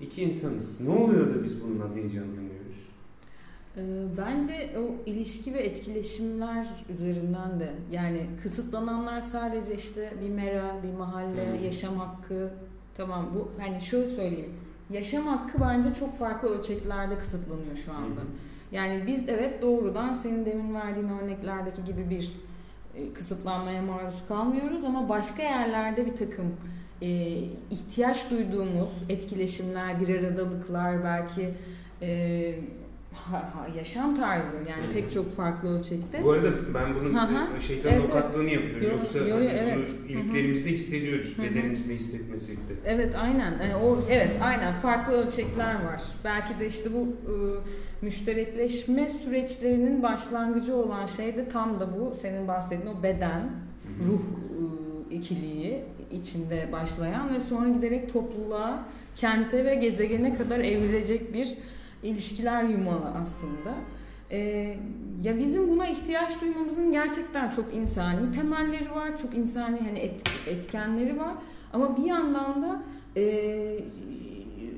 iki 0.00 0.22
insanız. 0.22 0.80
Ne 0.80 0.90
oluyor 0.90 1.34
da 1.34 1.44
biz 1.44 1.62
bundan 1.62 1.94
heyecanlanıyoruz? 1.96 2.58
Ee, 3.76 3.80
Bence 4.18 4.70
o 4.78 5.10
ilişki 5.10 5.54
ve 5.54 5.58
etkileşimler 5.58 6.66
üzerinden 6.88 7.60
de 7.60 7.72
yani 7.90 8.26
kısıtlananlar 8.42 9.20
sadece 9.20 9.74
işte 9.74 10.12
bir 10.22 10.28
mera, 10.30 10.74
bir 10.82 10.98
mahalle, 10.98 11.58
Hı. 11.60 11.64
yaşam 11.64 11.96
hakkı 11.96 12.50
tamam 12.96 13.26
bu 13.34 13.48
hani 13.58 13.80
şöyle 13.80 14.08
söyleyeyim. 14.08 14.52
Yaşam 14.90 15.26
hakkı 15.26 15.60
bence 15.60 15.94
çok 15.94 16.18
farklı 16.18 16.48
ölçeklerde 16.58 17.18
kısıtlanıyor 17.18 17.76
şu 17.76 17.92
anda. 17.92 18.20
Hı 18.20 18.24
hı. 18.24 18.28
Yani 18.72 19.04
biz 19.06 19.28
evet 19.28 19.62
doğrudan 19.62 20.14
senin 20.14 20.46
demin 20.46 20.74
verdiğin 20.74 21.08
örneklerdeki 21.08 21.84
gibi 21.84 22.10
bir 22.10 22.32
e, 22.94 23.12
kısıtlanmaya 23.12 23.82
maruz 23.82 24.14
kalmıyoruz 24.28 24.84
ama 24.84 25.08
başka 25.08 25.42
yerlerde 25.42 26.06
bir 26.06 26.16
takım 26.16 26.46
e, 27.02 27.08
ihtiyaç 27.70 28.30
duyduğumuz 28.30 28.90
etkileşimler, 29.08 30.00
bir 30.00 30.18
aradalıklar 30.18 31.04
belki 31.04 31.50
e, 32.02 32.54
ha- 33.12 33.54
ha- 33.54 33.68
yaşam 33.78 34.16
tarzı 34.16 34.56
yani 34.68 34.86
Hı. 34.86 34.90
pek 34.92 35.10
çok 35.10 35.36
farklı 35.36 35.78
ölçekte. 35.78 36.24
Bu 36.24 36.30
arada 36.32 36.74
ben 36.74 36.94
bunun 36.94 37.14
e, 37.58 37.60
şeytanın 37.60 37.94
Evet, 37.94 38.04
avukatlığını 38.04 38.50
yapıyorum. 38.50 38.82
Yo, 38.82 38.90
Yoksa 38.90 39.18
yo, 39.18 39.36
hani 39.36 39.46
evet. 39.46 39.76
bunu 39.76 40.08
iliklerimizde 40.08 40.70
hissediyoruz. 40.70 41.38
Hı 41.38 41.42
hı. 41.42 41.46
Bedenimizde 41.46 41.94
hissetmesek 41.94 42.56
de. 42.56 42.74
Evet 42.84 43.14
aynen. 43.16 43.50
Yani 43.62 43.76
o 43.76 43.98
evet 44.10 44.30
aynen 44.40 44.80
farklı 44.80 45.12
ölçekler 45.12 45.74
var. 45.74 46.02
Belki 46.24 46.60
de 46.60 46.66
işte 46.66 46.90
bu 46.94 47.06
e, 47.32 47.34
müşterekleşme 48.02 49.08
süreçlerinin 49.08 50.02
başlangıcı 50.02 50.76
olan 50.76 51.06
şey 51.06 51.36
de 51.36 51.48
tam 51.48 51.80
da 51.80 51.88
bu 52.00 52.14
senin 52.14 52.48
bahsettiğin 52.48 52.94
o 52.94 53.02
beden, 53.02 53.40
Hı 53.40 54.04
hı. 54.04 54.06
ruh 54.08 54.20
e, 54.20 55.14
ikiliği 55.14 55.80
içinde 56.12 56.68
başlayan 56.72 57.34
ve 57.34 57.40
sonra 57.40 57.68
giderek 57.68 58.12
topluluğa, 58.12 58.82
kente 59.16 59.64
ve 59.64 59.74
gezegene 59.74 60.34
kadar 60.34 60.58
evrilecek 60.60 61.34
bir 61.34 61.54
ilişkiler 62.02 62.64
yumağı 62.64 63.04
aslında. 63.22 63.74
E, 64.30 64.38
ya 65.22 65.38
bizim 65.38 65.68
buna 65.70 65.86
ihtiyaç 65.88 66.40
duymamızın 66.40 66.92
gerçekten 66.92 67.50
çok 67.50 67.74
insani 67.74 68.32
temelleri 68.32 68.90
var, 68.90 69.18
çok 69.22 69.34
insani 69.34 69.78
hani 69.80 69.98
et- 69.98 70.22
etkenleri 70.46 71.18
var. 71.18 71.34
Ama 71.72 71.96
bir 71.96 72.04
yandan 72.04 72.62
da 72.62 72.82
e, 73.16 73.80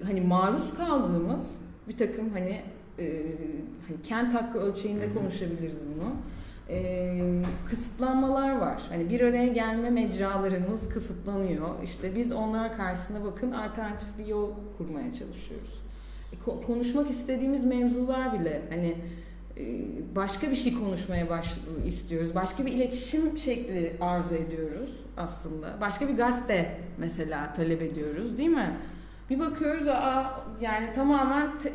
hani 0.04 0.20
maruz 0.20 0.74
kaldığımız 0.74 1.42
bir 1.88 1.96
takım 1.96 2.30
hani 2.32 2.60
e, 2.98 3.22
hani 3.88 4.02
kent 4.02 4.34
hakkı 4.34 4.58
ölçeğinde 4.58 5.12
konuşabiliriz 5.14 5.78
bunu. 5.94 6.12
E, 6.70 7.20
kısıtlanmalar 7.68 8.56
var. 8.58 8.82
Hani 8.88 9.10
bir 9.10 9.20
araya 9.20 9.46
gelme 9.46 9.90
mecralarımız 9.90 10.88
kısıtlanıyor. 10.88 11.68
İşte 11.84 12.14
biz 12.16 12.32
onlar 12.32 12.76
karşısında 12.76 13.24
bakın 13.24 13.52
alternatif 13.52 14.08
bir 14.18 14.26
yol 14.26 14.50
kurmaya 14.78 15.12
çalışıyoruz. 15.12 15.82
E, 16.32 16.36
ko- 16.36 16.62
konuşmak 16.66 17.10
istediğimiz 17.10 17.64
mevzular 17.64 18.40
bile 18.40 18.62
hani 18.70 18.94
e, 19.58 19.64
başka 20.16 20.50
bir 20.50 20.56
şey 20.56 20.74
konuşmaya 20.78 21.28
baş 21.30 21.54
istiyoruz. 21.86 22.34
Başka 22.34 22.66
bir 22.66 22.72
iletişim 22.72 23.38
şekli 23.38 23.92
arzu 24.00 24.34
ediyoruz 24.34 24.90
aslında. 25.16 25.66
Başka 25.80 26.08
bir 26.08 26.16
gazete 26.16 26.76
mesela 26.98 27.52
talep 27.52 27.82
ediyoruz 27.82 28.38
değil 28.38 28.48
mi? 28.50 28.70
Bir 29.30 29.40
bakıyoruz 29.40 29.88
aa 29.88 30.40
yani 30.60 30.92
tamamen 30.92 31.58
te- 31.58 31.72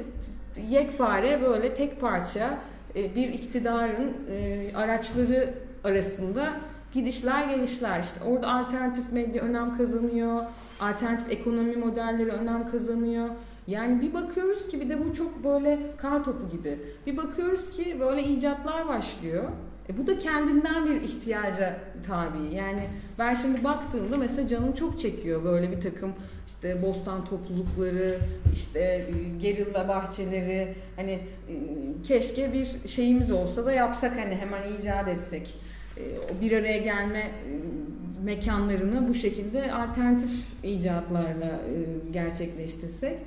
yekpare 0.69 1.41
böyle 1.41 1.73
tek 1.73 2.01
parça 2.01 2.57
e, 2.95 3.15
bir 3.15 3.27
iktidarın 3.27 4.13
e, 4.31 4.71
araçları 4.75 5.53
arasında 5.83 6.49
gidişler 6.93 7.43
gelişler. 7.43 7.99
İşte 8.03 8.23
orada 8.23 8.47
alternatif 8.47 9.11
medya 9.11 9.43
önem 9.43 9.77
kazanıyor 9.77 10.45
alternatif 10.79 11.31
ekonomi 11.31 11.75
modelleri 11.75 12.29
önem 12.29 12.71
kazanıyor. 12.71 13.29
Yani 13.67 14.01
bir 14.01 14.13
bakıyoruz 14.13 14.67
ki 14.67 14.81
bir 14.81 14.89
de 14.89 15.05
bu 15.05 15.13
çok 15.13 15.43
böyle 15.43 15.79
kar 15.97 16.23
topu 16.23 16.49
gibi. 16.49 16.79
Bir 17.05 17.17
bakıyoruz 17.17 17.69
ki 17.69 17.97
böyle 17.99 18.23
icatlar 18.23 18.87
başlıyor 18.87 19.43
e 19.89 19.97
bu 19.97 20.07
da 20.07 20.19
kendinden 20.19 20.85
bir 20.85 21.01
ihtiyaca 21.01 21.79
tabi 22.07 22.55
yani 22.55 22.83
ben 23.19 23.33
şimdi 23.33 23.63
baktığımda 23.63 24.17
mesela 24.17 24.47
canım 24.47 24.73
çok 24.73 24.99
çekiyor 24.99 25.43
böyle 25.43 25.71
bir 25.71 25.81
takım 25.81 26.13
işte 26.47 26.81
bostan 26.81 27.25
toplulukları, 27.25 28.17
işte 28.53 28.79
e, 28.79 29.37
gerilla 29.41 29.87
bahçeleri 29.87 30.75
hani 30.95 31.11
e, 31.11 31.53
keşke 32.03 32.53
bir 32.53 32.87
şeyimiz 32.87 33.31
olsa 33.31 33.65
da 33.65 33.71
yapsak 33.71 34.17
hani 34.17 34.35
hemen 34.35 34.61
icat 34.79 35.07
etsek. 35.07 35.53
E, 35.97 36.01
O 36.01 36.41
bir 36.41 36.51
araya 36.51 36.77
gelme 36.77 37.31
mekanlarını 38.23 39.07
bu 39.09 39.13
şekilde 39.13 39.73
alternatif 39.73 40.31
icatlarla 40.63 41.59
gerçekleştirsek. 42.11 43.17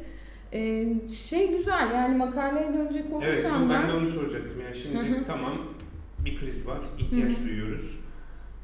Şey 1.29 1.51
güzel 1.57 1.91
yani 1.95 2.17
makaleye 2.17 2.75
dönecek 2.75 3.13
olursam 3.13 3.33
Evet 3.33 3.45
ben... 3.45 3.71
ben 3.71 3.89
de 3.89 3.93
onu 3.93 4.09
soracaktım. 4.09 4.61
Yani 4.61 4.77
şimdi 4.77 5.25
tamam 5.27 5.53
bir 6.31 6.41
kriz 6.41 6.67
var, 6.67 6.79
ihtiyaç 6.99 7.33
Hı 7.37 7.41
hı. 7.41 7.45
duyuyoruz. 7.49 7.99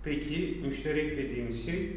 Peki 0.04 0.60
müşterek 0.66 1.16
dediğimiz 1.16 1.66
şey 1.66 1.96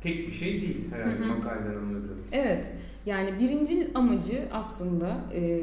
tek 0.00 0.26
bir 0.26 0.32
şey 0.32 0.60
değil 0.60 0.80
herhalde 0.92 1.18
Hı 1.18 1.24
hı. 1.24 1.28
makaleden 1.28 1.76
anladığım. 1.76 2.18
Evet. 2.32 2.66
Yani 3.06 3.38
birinci 3.40 3.88
amacı 3.94 4.42
aslında 4.52 5.16
e, 5.34 5.60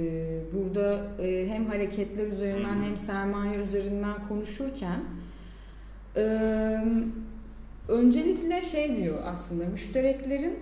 burada 0.53 1.07
e, 1.19 1.47
hem 1.49 1.65
hareketler 1.65 2.27
üzerinden 2.27 2.83
hem 2.83 2.97
sermaye 2.97 3.59
üzerinden 3.59 4.27
konuşurken 4.29 4.99
e, 6.15 6.21
öncelikle 7.87 8.61
şey 8.61 8.97
diyor 8.97 9.19
aslında 9.25 9.65
müştereklerin 9.65 10.59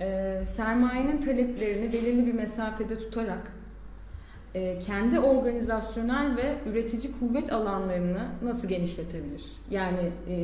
e, 0.00 0.38
sermayenin 0.56 1.18
taleplerini 1.18 1.92
belirli 1.92 2.26
bir 2.26 2.32
mesafede 2.32 2.98
tutarak 2.98 3.52
e, 4.54 4.78
kendi 4.78 5.20
organizasyonel 5.20 6.36
ve 6.36 6.70
üretici 6.70 7.12
kuvvet 7.20 7.52
alanlarını 7.52 8.28
nasıl 8.42 8.68
genişletebilir? 8.68 9.44
Yani 9.70 10.10
e, 10.28 10.36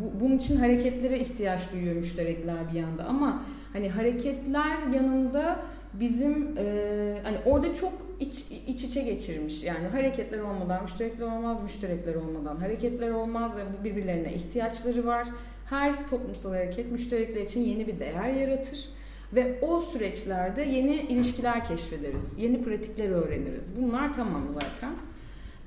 bu, 0.00 0.20
bunun 0.20 0.36
için 0.36 0.56
hareketlere 0.56 1.18
ihtiyaç 1.18 1.72
duyuyor 1.72 1.96
müşterekler 1.96 2.72
bir 2.72 2.78
yanda 2.78 3.04
ama 3.04 3.42
hani 3.72 3.88
hareketler 3.90 4.86
yanında 4.94 5.60
bizim 5.94 6.58
e, 6.58 7.18
hani 7.22 7.38
orada 7.46 7.74
çok 7.74 7.92
iç, 8.20 8.44
iç 8.66 8.84
içe 8.84 9.02
geçirmiş. 9.02 9.62
Yani 9.62 9.88
hareketler 9.88 10.38
olmadan 10.38 10.82
müşterekler 10.82 11.26
olmaz, 11.26 11.62
müşterekler 11.62 12.14
olmadan 12.14 12.56
hareketler 12.56 13.10
olmaz 13.10 13.52
ve 13.56 13.84
birbirlerine 13.84 14.34
ihtiyaçları 14.34 15.06
var. 15.06 15.28
Her 15.66 16.08
toplumsal 16.08 16.50
hareket 16.50 16.92
müşterekler 16.92 17.42
için 17.42 17.60
yeni 17.60 17.86
bir 17.86 18.00
değer 18.00 18.32
yaratır. 18.32 18.88
Ve 19.34 19.58
o 19.62 19.80
süreçlerde 19.80 20.62
yeni 20.62 20.94
ilişkiler 20.94 21.64
keşfederiz, 21.64 22.24
yeni 22.36 22.64
pratikler 22.64 23.08
öğreniriz. 23.08 23.64
Bunlar 23.80 24.14
tamam 24.14 24.42
zaten. 24.54 24.94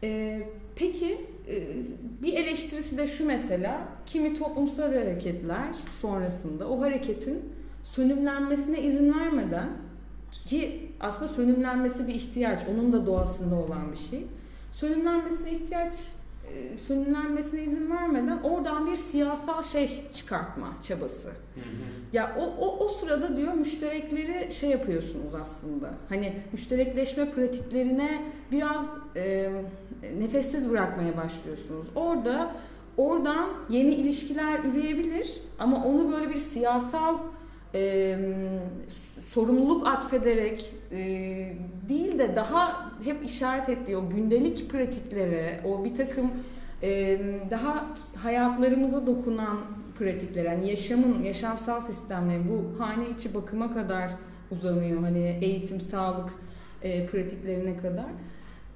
Ee, 0.04 0.42
peki 0.76 1.26
e, 1.48 1.64
bir 2.24 2.34
eleştirisi 2.34 2.98
de 2.98 3.08
şu 3.08 3.28
mesela, 3.28 3.88
kimi 4.06 4.34
toplumsal 4.34 4.94
hareketler 4.94 5.76
sonrasında 6.02 6.70
o 6.70 6.82
hareketin 6.82 7.40
sönümlenmesine 7.84 8.82
izin 8.82 9.14
vermeden 9.14 9.70
ki 10.32 10.90
aslında 11.00 11.34
sönümlenmesi 11.34 12.08
bir 12.08 12.16
ihtiyaç, 12.16 12.60
onun 12.74 12.92
da 12.92 13.06
doğasında 13.06 13.56
olan 13.56 13.92
bir 13.92 13.98
şey. 13.98 14.24
Sönümlenmesine 14.72 15.52
ihtiyaç, 15.52 15.96
sönümlenmesine 16.88 17.64
izin 17.64 17.92
vermeden 17.92 18.40
oradan 18.44 18.88
bir 18.88 18.96
siyasal 18.96 19.62
şey 19.62 20.04
çıkartma 20.14 20.68
çabası. 20.88 21.30
Ya 22.14 22.36
o, 22.40 22.66
o, 22.66 22.86
o 22.86 22.90
sırada 22.90 23.38
diyor 23.38 23.54
müşterekleri 23.54 24.52
şey 24.52 24.70
yapıyorsunuz 24.70 25.36
aslında. 25.42 25.90
Hani 26.10 26.34
müşterekleşme 26.52 27.32
pratiklerine 27.32 28.22
biraz 28.52 28.94
e, 29.16 29.52
nefessiz 30.20 30.70
bırakmaya 30.70 31.18
başlıyorsunuz. 31.18 31.86
Orada 31.96 32.52
oradan 32.98 33.50
yeni 33.70 33.94
ilişkiler 33.96 34.60
üreyebilir 34.60 35.42
ama 35.60 35.86
onu 35.86 36.12
böyle 36.12 36.30
bir 36.30 36.38
siyasal 36.38 37.18
e, 37.76 38.18
sorumluluk 39.34 39.88
atfederek 39.88 40.74
e, 40.92 40.98
değil 41.90 42.20
de 42.20 42.36
daha 42.36 42.92
hep 43.04 43.26
işaret 43.26 43.70
ettiği 43.70 43.98
o 43.98 44.10
gündelik 44.10 44.70
pratiklere, 44.70 45.60
o 45.66 45.86
bir 45.86 45.96
takım 45.96 46.32
e, 46.84 47.20
daha 47.50 47.86
hayatlarımıza 48.16 49.08
dokunan 49.08 49.58
pratikler, 50.00 50.46
yani 50.46 50.70
yaşamın, 50.70 51.24
yaşamsal 51.24 51.82
sistemlerin 51.82 52.46
bu 52.50 52.80
hane 52.84 53.04
içi 53.10 53.34
bakıma 53.34 53.74
kadar 53.74 54.12
uzanıyor. 54.52 55.02
Hani 55.02 55.38
eğitim, 55.42 55.82
sağlık 55.82 56.34
e, 56.82 57.06
pratiklerine 57.08 57.78
kadar. 57.78 58.10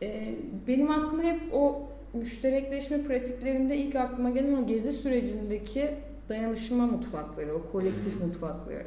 E, 0.01 0.35
benim 0.67 0.91
aklıma 0.91 1.23
hep 1.23 1.41
o 1.53 1.89
müşterekleşme 2.13 3.03
pratiklerinde 3.03 3.77
ilk 3.77 3.95
aklıma 3.95 4.29
gelen 4.29 4.63
o 4.63 4.67
gezi 4.67 4.93
sürecindeki 4.93 5.89
dayanışma 6.29 6.87
mutfakları, 6.87 7.55
o 7.55 7.71
kolektif 7.71 8.19
Hmm. 8.19 8.27
mutfakları. 8.27 8.85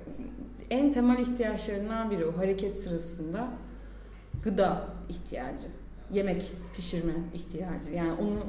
En 0.70 0.92
temel 0.92 1.18
ihtiyaçlarından 1.18 2.10
biri 2.10 2.24
o 2.26 2.36
hareket 2.38 2.78
sırasında 2.80 3.48
gıda 4.44 4.86
ihtiyacı, 5.08 5.66
yemek 6.12 6.52
pişirme 6.76 7.12
ihtiyacı. 7.34 7.90
Yani 7.92 8.12
onu 8.12 8.40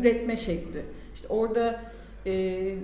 üretme 0.00 0.36
şekli. 0.36 0.82
İşte 1.14 1.28
orada 1.28 1.80
e, 2.26 2.74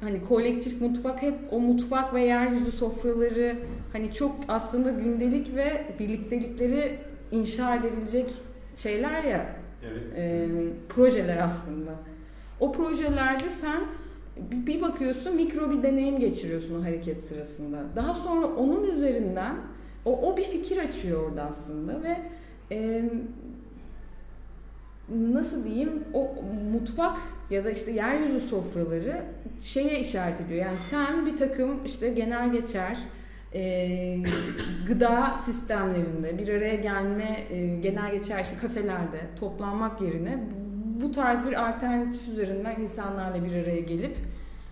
hani 0.00 0.22
kolektif 0.24 0.80
mutfak 0.80 1.22
hep 1.22 1.34
o 1.50 1.60
mutfak 1.60 2.14
ve 2.14 2.22
yeryüzü 2.22 2.72
sofraları 2.72 3.56
hani 3.92 4.12
çok 4.12 4.36
aslında 4.48 4.90
gündelik 4.90 5.56
ve 5.56 5.86
birliktelikleri 5.98 6.98
inşa 7.30 7.76
edebilecek 7.76 8.34
şeyler 8.76 9.24
ya 9.24 9.46
Evet. 9.90 10.02
e, 10.16 10.48
projeler 10.88 11.36
aslında. 11.38 11.90
O 12.64 12.72
projelerde 12.72 13.50
sen 13.50 13.80
bir- 14.66 14.80
bakıyorsun 14.82 15.34
mikro 15.36 15.70
bir 15.70 15.82
deneyim 15.82 16.18
geçiriyorsun 16.18 16.80
o 16.80 16.84
hareket 16.84 17.20
sırasında. 17.20 17.82
Daha 17.96 18.14
sonra 18.14 18.46
onun 18.46 18.84
üzerinden 18.84 19.56
o, 20.04 20.20
o 20.32 20.36
bir 20.36 20.44
fikir 20.44 20.78
açıyor 20.78 21.30
orada 21.30 21.42
aslında 21.42 22.02
ve 22.02 22.16
e, 22.74 23.02
nasıl 25.08 25.64
diyeyim 25.64 26.04
o 26.12 26.34
mutfak 26.72 27.16
ya 27.50 27.64
da 27.64 27.70
işte 27.70 27.90
yeryüzü 27.90 28.40
sofraları 28.40 29.22
şeye 29.60 30.00
işaret 30.00 30.40
ediyor. 30.40 30.66
Yani 30.66 30.78
sen 30.90 31.26
bir 31.26 31.36
takım 31.36 31.84
işte 31.84 32.08
genel 32.08 32.52
geçer 32.52 32.98
e, 33.54 34.16
gıda 34.88 35.36
sistemlerinde 35.44 36.38
bir 36.38 36.48
araya 36.48 36.74
gelme 36.74 37.40
e, 37.50 37.66
genel 37.76 38.12
geçer 38.12 38.40
işte 38.42 38.56
kafelerde 38.60 39.20
toplanmak 39.40 40.00
yerine 40.00 40.38
bu 40.94 41.12
tarz 41.12 41.46
bir 41.46 41.68
alternatif 41.68 42.28
üzerinden 42.28 42.80
insanlarla 42.80 43.44
bir 43.44 43.52
araya 43.52 43.80
gelip 43.80 44.16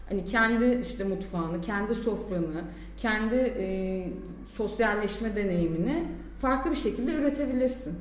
hani 0.09 0.25
kendi 0.25 0.81
işte 0.83 1.05
mutfağını, 1.05 1.61
kendi 1.61 1.95
sofranı, 1.95 2.63
kendi 2.97 3.35
e, 3.35 4.09
sosyalleşme 4.55 5.37
deneyimini 5.37 6.05
farklı 6.39 6.71
bir 6.71 6.77
şekilde 6.77 7.15
üretebilirsin. 7.15 7.95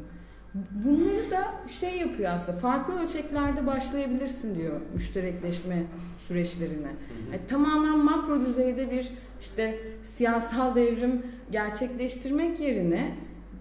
Bunları 0.86 1.32
da 1.32 1.54
şey 1.68 1.98
yapıyor 1.98 2.32
aslında 2.32 2.58
farklı 2.58 3.04
ölçeklerde 3.04 3.68
başlayabilirsin 3.68 4.56
diyor 4.56 4.82
müşterekleşme 4.94 5.84
süreçlerine. 6.28 6.92
Yani 7.32 7.42
tamamen 7.48 8.00
makro 8.00 8.46
düzeyde 8.46 8.92
bir 8.92 9.10
işte 9.42 9.80
siyasal 10.04 10.76
devrim 10.76 11.26
gerçekleştirmek 11.52 12.60
yerine 12.60 13.16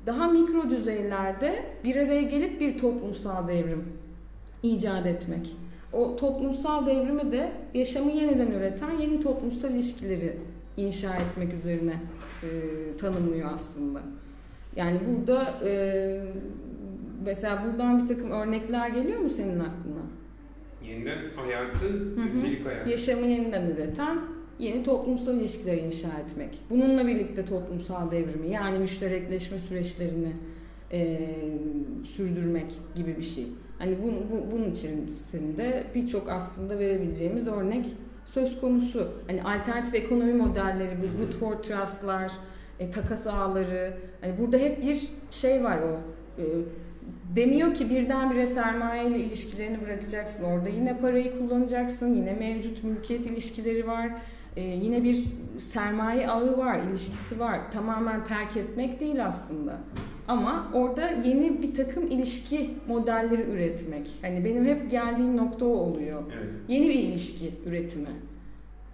daha 0.07 0.29
mikro 0.29 0.71
düzeylerde 0.71 1.65
bir 1.85 1.97
araya 1.97 2.23
gelip 2.23 2.61
bir 2.61 2.79
toplumsal 2.79 3.49
devrim 3.49 4.00
icat 4.63 5.07
etmek. 5.07 5.57
O 5.93 6.17
toplumsal 6.17 6.87
devrimi 6.87 7.33
de 7.33 7.53
yaşamı 7.75 8.11
yeniden 8.11 8.51
üreten 8.51 8.91
yeni 8.91 9.21
toplumsal 9.21 9.71
ilişkileri 9.71 10.37
inşa 10.77 11.17
etmek 11.17 11.55
üzerine 11.55 11.95
e, 12.43 12.49
tanımlıyor 12.97 13.51
aslında. 13.55 14.01
Yani 14.77 15.01
burada 15.07 15.45
e, 15.65 16.23
mesela 17.25 17.65
buradan 17.65 18.03
bir 18.03 18.09
takım 18.09 18.31
örnekler 18.31 18.89
geliyor 18.89 19.21
mu 19.21 19.31
senin 19.31 19.61
aklına? 19.61 20.03
Yeniden 20.89 21.19
hayatı, 21.37 21.89
gündelik 22.33 22.67
hayatı. 22.67 22.91
Yaşamı 22.91 23.27
yeniden 23.27 23.71
üreten 23.71 24.19
yeni 24.59 24.83
toplumsal 24.83 25.37
ilişkiler 25.37 25.77
inşa 25.79 26.09
etmek. 26.09 26.59
Bununla 26.71 27.07
birlikte 27.07 27.45
toplumsal 27.45 28.11
devrimi 28.11 28.49
yani 28.49 28.79
müşterekleşme 28.79 29.59
süreçlerini 29.59 30.33
e, 30.93 31.19
sürdürmek 32.05 32.73
gibi 32.97 33.17
bir 33.17 33.23
şey. 33.23 33.47
Hani 33.81 33.97
bu, 34.03 34.07
bu, 34.07 34.53
bunun 34.53 34.71
içerisinde 34.71 35.85
birçok 35.95 36.29
aslında 36.29 36.79
verebileceğimiz 36.79 37.49
örnek 37.49 37.87
söz 38.27 38.61
konusu. 38.61 39.13
Hani 39.27 39.43
alternatif 39.43 39.95
ekonomi 39.95 40.33
modelleri, 40.33 40.97
bu 41.03 41.19
good 41.19 41.33
for 41.33 41.63
trust'lar, 41.63 42.33
e, 42.79 42.91
takas 42.91 43.27
ağları. 43.27 43.93
Hani 44.21 44.39
burada 44.39 44.57
hep 44.59 44.83
bir 44.83 45.09
şey 45.31 45.65
var 45.65 45.79
o. 45.79 46.01
E, 46.43 46.45
demiyor 47.37 47.75
ki 47.75 47.91
birdenbire 47.91 48.47
sermaye 48.47 49.09
ile 49.09 49.19
ilişkilerini 49.19 49.81
bırakacaksın. 49.81 50.45
Orada 50.45 50.69
yine 50.69 50.99
parayı 50.99 51.39
kullanacaksın. 51.39 52.15
Yine 52.15 52.33
mevcut 52.33 52.85
mülkiyet 52.85 53.27
ilişkileri 53.27 53.87
var. 53.87 54.11
E, 54.57 54.61
yine 54.61 55.05
bir 55.05 55.25
sermaye 55.61 56.29
ağı 56.29 56.59
var, 56.59 56.79
ilişkisi 56.91 57.41
var. 57.41 57.61
Tamamen 57.73 58.25
terk 58.25 58.57
etmek 58.57 59.01
değil 59.01 59.27
aslında. 59.27 59.79
Ama 60.31 60.69
orada 60.73 61.11
yeni 61.25 61.63
bir 61.63 61.75
takım 61.75 62.07
ilişki 62.07 62.71
modelleri 62.89 63.43
üretmek. 63.43 64.11
Hani 64.23 64.45
benim 64.45 64.65
hep 64.65 64.91
geldiğim 64.91 65.37
nokta 65.37 65.65
o 65.65 65.69
oluyor. 65.69 66.23
Evet. 66.39 66.49
Yeni 66.69 66.89
bir 66.89 66.95
ilişki 66.95 67.53
üretimi. 67.67 68.09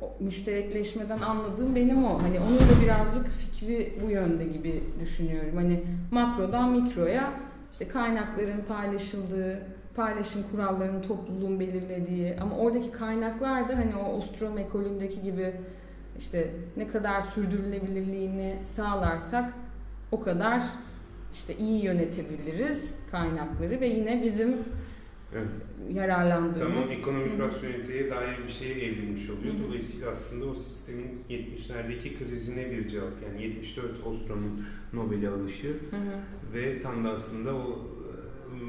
O 0.01 0.12
müşterekleşmeden 0.20 1.18
anladığım 1.18 1.75
benim 1.75 2.05
o. 2.05 2.22
Hani 2.22 2.40
onun 2.40 2.59
da 2.59 2.83
birazcık 2.83 3.27
fikri 3.27 3.92
bu 4.05 4.11
yönde 4.11 4.44
gibi 4.44 4.85
düşünüyorum. 5.01 5.57
Hani 5.57 5.83
makrodan 6.11 6.70
mikroya 6.70 7.33
işte 7.72 7.88
kaynakların 7.88 8.61
paylaşıldığı, 8.68 9.62
paylaşım 9.96 10.42
kurallarının 10.51 11.03
topluluğun 11.03 11.61
belirlediği 11.61 12.37
ama 12.40 12.57
oradaki 12.57 12.90
kaynaklar 12.90 13.68
da 13.68 13.77
hani 13.77 13.96
o 13.96 14.16
Ostrom 14.16 14.59
ekolündeki 14.59 15.22
gibi 15.22 15.53
işte 16.18 16.51
ne 16.77 16.88
kadar 16.88 17.20
sürdürülebilirliğini 17.20 18.57
sağlarsak 18.62 19.53
o 20.12 20.20
kadar 20.20 20.62
işte 21.37 21.57
iyi 21.57 21.85
yönetebiliriz 21.85 22.90
kaynakları 23.11 23.81
ve 23.81 23.87
yine 23.87 24.22
bizim 24.25 24.49
Evet. 25.35 25.46
yararlandığımız. 25.92 26.59
Tamam 26.59 26.85
ekonomik 26.90 27.38
rasyoneliteye 27.38 28.11
dair 28.11 28.38
bir 28.49 28.53
şeye 28.53 28.75
evrilmiş 28.75 29.31
oluyor. 29.31 29.55
Hı 29.55 29.59
hı. 29.59 29.68
Dolayısıyla 29.68 30.11
aslında 30.11 30.44
o 30.46 30.55
sistemin 30.55 31.18
70'lerdeki 31.31 32.18
krizine 32.18 32.70
bir 32.70 32.88
cevap. 32.88 33.12
Yani 33.29 33.42
74 33.42 34.07
Ostrom'un 34.07 34.64
Nobel'e 34.92 35.29
alışı 35.29 35.68
Hı 35.68 35.96
hı. 35.96 36.18
ve 36.55 36.81
tam 36.81 37.05
da 37.05 37.11
aslında 37.11 37.55
o 37.55 37.87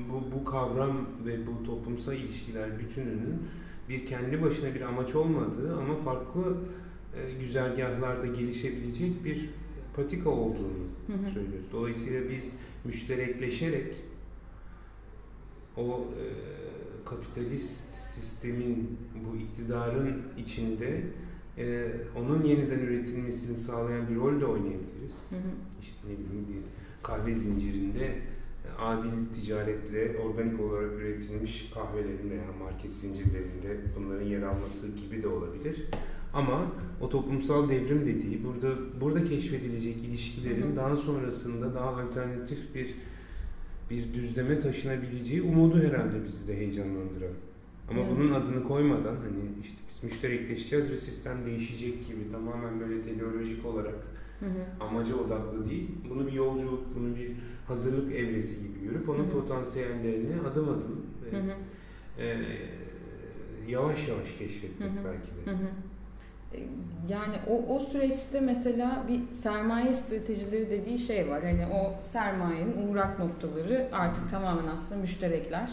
bu, 0.09 0.31
bu 0.35 0.45
kavram 0.45 1.09
ve 1.25 1.47
bu 1.47 1.63
toplumsal 1.65 2.13
ilişkiler 2.13 2.79
bütününün 2.79 3.39
bir 3.89 4.05
kendi 4.05 4.41
başına 4.41 4.75
bir 4.75 4.81
amaç 4.81 5.15
olmadığı 5.15 5.77
ama 5.77 5.95
farklı 5.95 6.57
e, 7.15 7.39
güzergahlarda 7.39 8.25
gelişebilecek 8.25 9.25
bir 9.25 9.49
patika 9.97 10.29
olduğunu 10.29 10.83
Hı 11.07 11.13
hı. 11.13 11.33
söylüyoruz. 11.33 11.65
Dolayısıyla 11.71 12.21
biz 12.29 12.53
müşterekleşerek 12.85 13.95
o 15.77 16.07
e, 16.21 16.25
kapitalist 17.05 17.93
sistemin 17.93 18.97
bu 19.25 19.37
iktidarın 19.37 20.21
içinde 20.37 21.03
e, 21.57 21.87
onun 22.17 22.43
yeniden 22.43 22.79
üretilmesini 22.79 23.57
sağlayan 23.57 24.09
bir 24.09 24.15
rol 24.15 24.41
de 24.41 24.45
oynayabiliriz. 24.45 25.15
Hı 25.29 25.35
hı. 25.35 25.51
İşte 25.81 25.97
ne 26.07 26.11
bileyim 26.11 26.47
bir 26.47 26.61
kahve 27.03 27.35
zincirinde 27.35 28.05
e, 28.05 28.81
adil 28.81 29.33
ticaretle 29.33 30.19
organik 30.19 30.59
olarak 30.59 30.91
üretilmiş 30.93 31.71
kahvelerin 31.73 32.29
veya 32.29 32.43
market 32.59 32.93
zincirlerinde 32.93 33.77
bunların 33.95 34.25
yer 34.25 34.41
alması 34.41 34.87
gibi 34.87 35.23
de 35.23 35.27
olabilir. 35.27 35.85
Ama 36.37 36.65
o 37.01 37.09
toplumsal 37.09 37.69
devrim 37.69 38.05
dediği 38.05 38.43
burada 38.43 38.75
burada 39.01 39.23
keşfedilecek 39.23 39.97
ilişkilerin 39.97 40.75
daha 40.75 40.97
sonrasında 40.97 41.73
daha 41.73 41.89
alternatif 41.89 42.75
bir 42.75 42.95
bir 43.89 44.13
düzleme 44.13 44.59
taşınabileceği 44.59 45.41
umudu 45.41 45.79
herhalde 45.81 46.25
bizi 46.25 46.47
de 46.47 46.57
heyecanlandıran. 46.57 47.33
Ama 47.89 47.99
Evet. 48.01 48.11
bunun 48.11 48.31
adını 48.31 48.63
koymadan 48.63 49.15
hani 49.15 49.63
işte 49.63 49.77
biz 49.91 50.03
müşterekleşeceğiz 50.03 50.91
ve 50.91 50.97
sistem 50.97 51.45
değişecek 51.45 52.07
gibi 52.07 52.31
tamamen 52.31 52.79
böyle 52.79 53.01
teleolojik 53.01 53.65
olarak 53.65 53.95
Hı 54.39 54.45
hı. 54.45 54.65
amaca 54.79 55.15
odaklı 55.15 55.69
değil. 55.69 55.89
Bunu 56.09 56.27
bir 56.27 56.31
yolculuk, 56.33 56.95
bunu 56.95 57.15
bir 57.15 57.31
hazırlık 57.67 58.11
evresi 58.15 58.55
gibi 58.63 58.83
görüp 58.83 59.09
onun 59.09 59.19
Hı 59.23 59.27
hı. 59.27 59.31
potansiyellerini 59.31 60.41
adım 60.51 60.69
adım 60.69 61.05
ve 61.25 61.37
Hı 61.37 61.41
hı. 61.41 61.55
e, 62.23 62.37
yavaş 63.67 64.07
yavaş 64.07 64.33
keşfetmek 64.39 64.89
Hı 64.91 64.93
hı. 64.93 65.05
belki 65.05 65.27
de. 65.27 65.51
Hı 65.51 65.55
hı. 65.55 65.69
E, 66.53 66.59
Yani 67.09 67.35
o, 67.49 67.75
o 67.75 67.79
süreçte 67.79 68.39
mesela 68.39 69.03
bir 69.07 69.33
sermaye 69.33 69.93
stratejileri 69.93 70.69
dediği 70.69 70.99
şey 70.99 71.29
var. 71.29 71.43
Hani 71.43 71.65
o 71.65 72.01
sermayenin 72.11 72.87
uğrak 72.87 73.19
noktaları 73.19 73.89
artık 73.91 74.29
tamamen 74.31 74.67
aslında 74.67 74.95
müşterekler. 75.01 75.69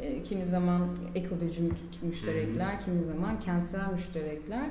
E, 0.00 0.22
kimi 0.22 0.46
zaman 0.46 0.88
ekolojik 1.14 2.02
müşterekler, 2.02 2.80
kimi 2.80 3.02
zaman 3.04 3.40
kentsel 3.40 3.92
müşterekler. 3.92 4.64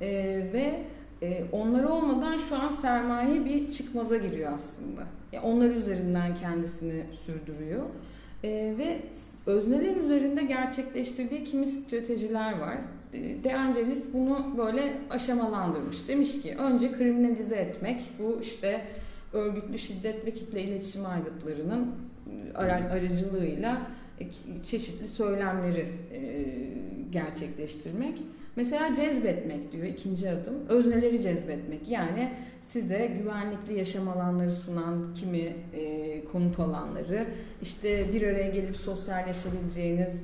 E, 0.00 0.08
ve 0.52 0.82
e, 1.22 1.44
onlar 1.52 1.84
olmadan 1.84 2.36
şu 2.38 2.56
an 2.62 2.70
sermaye 2.70 3.44
bir 3.44 3.70
çıkmaza 3.70 4.16
giriyor 4.16 4.52
aslında. 4.52 5.02
Ya 5.32 5.42
onlar 5.42 5.70
üzerinden 5.70 6.34
kendisini 6.34 7.04
sürdürüyor. 7.26 7.82
E, 8.44 8.74
ve 8.78 9.00
özneler 9.46 9.96
üzerinde 9.96 10.42
gerçekleştirdiği 10.42 11.44
kimi 11.44 11.66
stratejiler 11.66 12.58
var. 12.58 12.76
De 13.44 13.56
Angelis 13.56 14.04
bunu 14.14 14.54
böyle 14.58 14.92
aşamalandırmış. 15.10 16.08
Demiş 16.08 16.42
ki 16.42 16.56
önce 16.56 16.92
kriminalize 16.92 17.56
etmek 17.56 18.00
bu 18.18 18.38
işte 18.42 18.80
örgütlü 19.32 19.78
şiddet 19.78 20.26
ve 20.26 20.30
kitle 20.30 20.62
iletişim 20.62 21.06
aygıtlarının 21.06 21.82
e, 22.26 22.54
ara- 22.54 22.90
aracılığıyla 22.92 23.86
e, 24.20 24.24
çeşitli 24.62 25.08
söylemleri 25.08 25.86
e, 26.12 26.46
gerçekleştirmek. 27.10 28.18
Mesela 28.56 28.94
cezbetmek 28.94 29.72
diyor 29.72 29.86
ikinci 29.86 30.30
adım. 30.30 30.54
Özneleri 30.68 31.22
cezbetmek. 31.22 31.88
Yani 31.88 32.30
size 32.60 33.10
güvenlikli 33.18 33.78
yaşam 33.78 34.08
alanları 34.08 34.52
sunan 34.52 35.14
kimi 35.14 35.54
e, 35.74 36.24
konut 36.24 36.60
alanları, 36.60 37.26
işte 37.62 38.12
bir 38.12 38.22
araya 38.22 38.48
gelip 38.50 38.76
sosyalleşebileceğiniz 38.76 40.22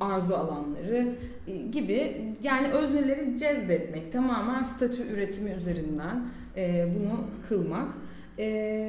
arzu 0.00 0.34
alanları 0.34 1.14
e, 1.46 1.56
gibi 1.56 2.22
yani 2.42 2.68
özneleri 2.68 3.38
cezbetmek 3.38 4.12
tamamen 4.12 4.62
statü 4.62 5.02
üretimi 5.02 5.50
üzerinden 5.50 6.24
e, 6.56 6.88
bunu 6.98 7.24
kılmak 7.48 7.88
e, 8.38 8.46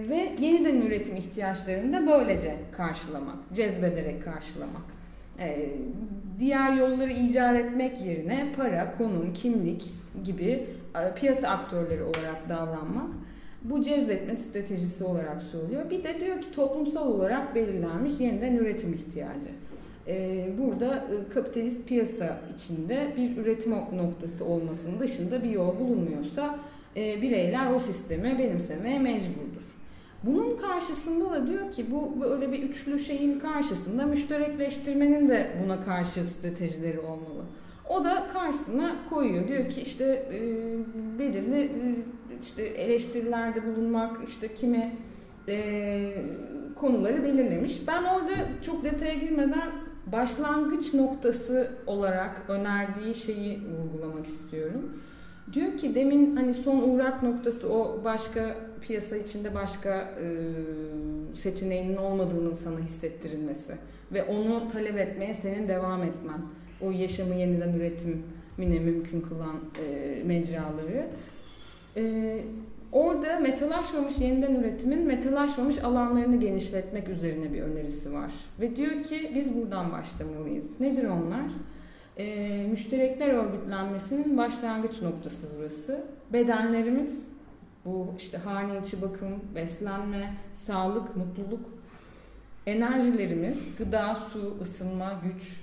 ve 0.10 0.36
yeniden 0.39 0.81
üretim 0.81 1.15
ihtiyaçlarını 1.15 1.93
da 1.93 2.08
böylece 2.08 2.55
karşılamak, 2.71 3.38
cezbederek 3.53 4.23
karşılamak. 4.23 4.81
E, 5.39 5.69
diğer 6.39 6.73
yolları 6.73 7.12
icat 7.12 7.55
etmek 7.55 8.01
yerine 8.01 8.53
para, 8.58 8.97
konum, 8.97 9.34
kimlik 9.34 9.91
gibi 10.23 10.65
e, 10.95 11.13
piyasa 11.15 11.47
aktörleri 11.49 12.03
olarak 12.03 12.49
davranmak 12.49 13.10
bu 13.69 13.81
cezbetme 13.81 14.36
stratejisi 14.36 15.03
olarak 15.03 15.43
söylüyor. 15.43 15.89
Bir 15.89 16.03
de 16.03 16.19
diyor 16.19 16.41
ki 16.41 16.51
toplumsal 16.51 17.08
olarak 17.08 17.55
belirlenmiş 17.55 18.19
yeniden 18.19 18.55
üretim 18.55 18.93
ihtiyacı. 18.93 19.49
Ee, 20.08 20.48
burada 20.58 20.96
e, 20.96 21.34
kapitalist 21.34 21.88
piyasa 21.88 22.39
içinde 22.54 23.13
bir 23.18 23.38
üretim 23.38 23.72
noktası 23.72 24.46
olmasının 24.46 25.00
dışında 25.00 25.44
bir 25.44 25.50
yol 25.50 25.80
bulunmuyorsa 25.80 26.60
e, 26.96 27.22
bireyler 27.22 27.74
o 27.74 27.80
sistemi 27.80 28.39
benimsemeye 28.39 29.00
mecburdur. 29.00 29.76
Bunun 30.24 30.58
karşısında 30.58 31.32
da 31.32 31.48
diyor 31.48 31.72
ki 31.72 31.86
bu 31.91 32.22
böyle 32.22 32.52
bir 32.52 32.63
üçlü 32.63 33.00
şeyin 33.00 33.39
karşısında 33.39 34.06
müşterekleştirmenin 34.06 35.30
de 35.30 35.52
buna 35.63 35.84
karşı 35.84 36.24
stratejileri 36.24 37.00
olmalı. 37.00 37.46
O 37.89 38.04
da 38.04 38.28
karşısına 38.34 38.96
koyuyor. 39.10 39.48
Diyor 39.48 39.70
ki 39.70 39.82
işte 39.82 40.06
e, 40.32 40.39
belirli 41.20 41.72
işte 42.41 42.63
eleştirilerde 42.63 43.63
bulunmak, 43.65 44.18
işte 44.28 44.54
kimi 44.54 44.94
konuları 46.76 47.24
belirlemiş. 47.24 47.88
Ben 47.88 48.04
orada 48.04 48.32
çok 48.62 48.84
detaya 48.84 49.13
girmeden 49.13 49.72
başlangıç 50.12 50.94
noktası 50.94 51.72
olarak 51.88 52.41
önerdiği 52.48 53.15
şeyi 53.15 53.60
vurgulamak 53.60 54.28
istiyorum. 54.28 55.02
Diyor 55.54 55.78
ki 55.78 55.96
demin 55.96 56.36
hani 56.36 56.54
son 56.54 56.89
uğrak 56.89 57.24
noktası 57.24 57.74
o 57.74 58.02
başka 58.04 58.58
piyasa 58.82 59.18
içinde 59.18 59.56
başka 59.56 59.89
e, 60.22 60.26
seçeneğinin 61.36 61.98
olmadığının 61.98 62.54
sana 62.54 62.80
hissettirilmesi 62.80 63.76
ve 64.13 64.24
onu 64.24 64.72
talep 64.72 64.98
etmeye 64.98 65.34
senin 65.34 65.68
devam 65.68 66.04
etmen. 66.04 66.41
O 66.82 66.91
yaşamı 66.91 67.36
yeniden 67.36 67.74
üretimine 67.74 68.80
mümkün 68.80 69.22
kılan 69.22 69.56
e, 69.80 70.24
mecraları. 70.24 71.08
E, 71.98 72.38
Orada 72.91 73.39
metalaşmamış 73.39 74.19
yeniden 74.19 74.56
üretimin 74.56 75.08
metalaşmamış 75.08 75.84
alanlarını 75.84 76.39
genişletmek 76.39 77.10
üzerine 77.10 77.54
bir 77.54 77.62
önerisi 77.62 78.13
var. 78.13 78.32
Ve 78.60 78.76
diyor 78.76 79.04
ki 79.04 79.32
biz 79.36 79.56
buradan 79.56 79.91
başlamalıyız. 79.91 80.80
Nedir 80.80 81.04
onlar? 81.04 81.45
Ee, 82.17 82.67
müşterekler 82.67 83.30
örgütlenmesinin 83.30 84.38
başlangıç 84.38 85.02
noktası 85.02 85.48
burası. 85.60 86.04
Bedenlerimiz, 86.34 87.28
bu 87.86 88.13
işte 88.17 88.38
hane 88.38 88.80
içi 88.80 89.02
bakım, 89.02 89.39
beslenme, 89.56 90.34
sağlık, 90.54 91.15
mutluluk, 91.15 91.69
enerjilerimiz, 92.65 93.58
gıda, 93.78 94.15
su, 94.15 94.58
ısınma, 94.62 95.21
güç, 95.24 95.62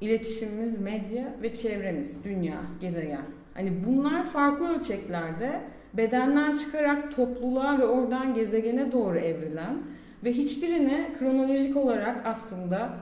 iletişimimiz, 0.00 0.80
medya 0.80 1.34
ve 1.42 1.54
çevremiz, 1.54 2.24
dünya, 2.24 2.60
gezegen. 2.80 3.24
Hani 3.54 3.72
bunlar 3.86 4.26
farklı 4.26 4.76
ölçeklerde 4.76 5.60
bedenden 5.94 6.56
çıkarak 6.56 7.16
topluluğa 7.16 7.78
ve 7.78 7.84
oradan 7.84 8.34
gezegene 8.34 8.92
doğru 8.92 9.18
evrilen 9.18 9.78
ve 10.24 10.32
hiçbirini 10.32 11.08
kronolojik 11.18 11.76
olarak 11.76 12.26
aslında 12.26 12.92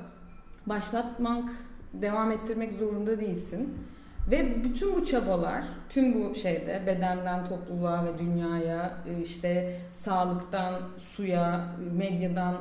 başlatmak, 0.66 1.44
devam 1.92 2.33
ettirmek 2.33 2.72
zorunda 2.72 3.20
değilsin. 3.20 3.74
Ve 4.31 4.64
bütün 4.64 4.96
bu 4.96 5.05
çabalar, 5.05 5.64
tüm 5.88 6.14
bu 6.14 6.35
şeyde 6.35 6.83
bedenden 6.87 7.44
topluluğa 7.44 8.05
ve 8.05 8.18
dünyaya, 8.18 8.92
işte 9.22 9.81
sağlıktan 9.92 10.74
suya, 10.98 11.66
medyadan 11.96 12.57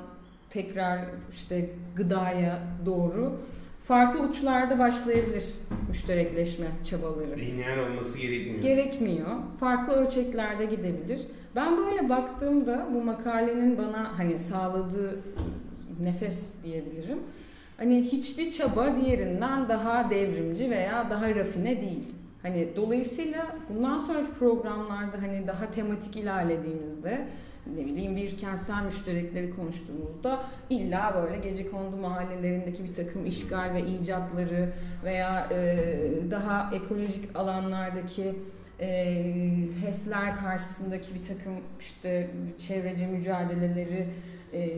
tekrar 0.49 0.99
işte 1.33 1.69
gıdaya 1.95 2.59
doğru 2.85 3.39
farklı 3.87 4.23
uçlarda 4.23 4.79
başlayabilir 4.79 5.45
müşterekleşme 5.87 6.65
çabaları. 6.83 7.37
Lineer 7.37 7.77
olması 7.77 8.19
gerekmiyor. 8.19 8.61
Gerekmiyor. 8.61 9.27
Farklı 9.59 9.93
ölçeklerde 9.93 10.65
gidebilir. 10.65 11.21
Ben 11.55 11.77
böyle 11.77 12.09
baktığımda 12.09 12.87
bu 12.93 13.03
makalenin 13.03 13.77
bana 13.77 14.17
hani 14.17 14.39
sağladığı 14.39 15.19
nefes 16.01 16.39
diyebilirim. 16.63 17.17
Hani 17.77 18.01
hiçbir 18.01 18.51
çaba 18.51 18.95
diğerinden 19.01 19.69
daha 19.69 20.09
devrimci 20.09 20.69
veya 20.69 21.09
daha 21.09 21.35
rafine 21.35 21.81
değil. 21.81 22.05
Hani 22.41 22.67
dolayısıyla 22.75 23.47
bundan 23.69 23.99
sonraki 23.99 24.31
programlarda 24.31 25.21
hani 25.21 25.47
daha 25.47 25.71
tematik 25.71 26.15
ilerlediğimizde 26.15 27.27
ne 27.75 27.85
bileyim 27.85 28.15
bir 28.15 28.37
kentsel 28.37 28.83
müşterekleri 28.83 29.55
konuştuğumuzda 29.55 30.39
illa 30.69 31.13
böyle 31.15 31.37
gece 31.49 31.71
kondu 31.71 31.97
mahallelerindeki 31.97 32.83
bir 32.83 32.93
takım 32.93 33.25
işgal 33.25 33.73
ve 33.73 33.81
icatları 33.81 34.69
veya 35.03 35.49
e, 35.51 35.87
daha 36.31 36.71
ekolojik 36.75 37.35
alanlardaki 37.35 38.35
e, 38.79 39.23
HES'ler 39.85 40.35
karşısındaki 40.35 41.13
bir 41.15 41.23
takım 41.23 41.53
işte 41.79 42.29
çevreci 42.57 43.05
mücadeleleri 43.05 44.07
e, 44.53 44.69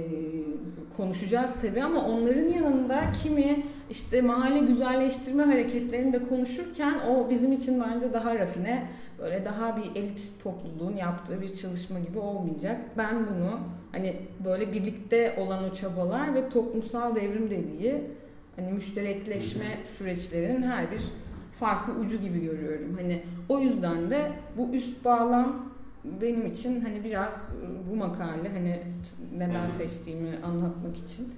konuşacağız 0.97 1.54
tabii 1.62 1.84
ama 1.84 2.06
onların 2.06 2.47
yanında 2.47 3.12
kimi 3.23 3.63
işte 3.89 4.21
mahalle 4.21 4.60
güzelleştirme 4.60 5.43
hareketlerini 5.43 6.13
de 6.13 6.28
konuşurken 6.30 6.99
o 7.10 7.30
bizim 7.30 7.52
için 7.52 7.84
bence 7.84 8.13
daha 8.13 8.39
rafine 8.39 8.88
böyle 9.21 9.45
daha 9.45 9.77
bir 9.77 10.01
elit 10.01 10.32
topluluğun 10.43 10.95
yaptığı 10.95 11.41
bir 11.41 11.53
çalışma 11.53 11.99
gibi 11.99 12.19
olmayacak. 12.19 12.77
Ben 12.97 13.27
bunu 13.27 13.60
hani 13.91 14.15
böyle 14.45 14.73
birlikte 14.73 15.36
olan 15.38 15.63
o 15.63 15.73
çabalar 15.73 16.36
ve 16.36 16.49
toplumsal 16.49 17.15
devrim 17.15 17.49
dediği 17.49 18.01
hani 18.55 18.71
müşterekleşme 18.71 19.65
süreçlerinin 19.97 20.63
her 20.63 20.91
bir 20.91 21.01
farklı 21.60 21.93
ucu 21.93 22.17
gibi 22.17 22.41
görüyorum. 22.41 22.97
Hani 22.97 23.21
o 23.49 23.60
yüzden 23.60 24.10
de 24.10 24.32
bu 24.58 24.69
üst 24.73 25.05
bağlam 25.05 25.69
benim 26.21 26.45
için 26.45 26.82
hani 26.82 27.03
biraz 27.03 27.49
bu 27.91 27.95
makale 27.95 28.49
hani 28.49 28.82
neden 29.38 29.69
seçtiğimi 29.69 30.39
anlatmak 30.43 30.97
için 30.97 31.34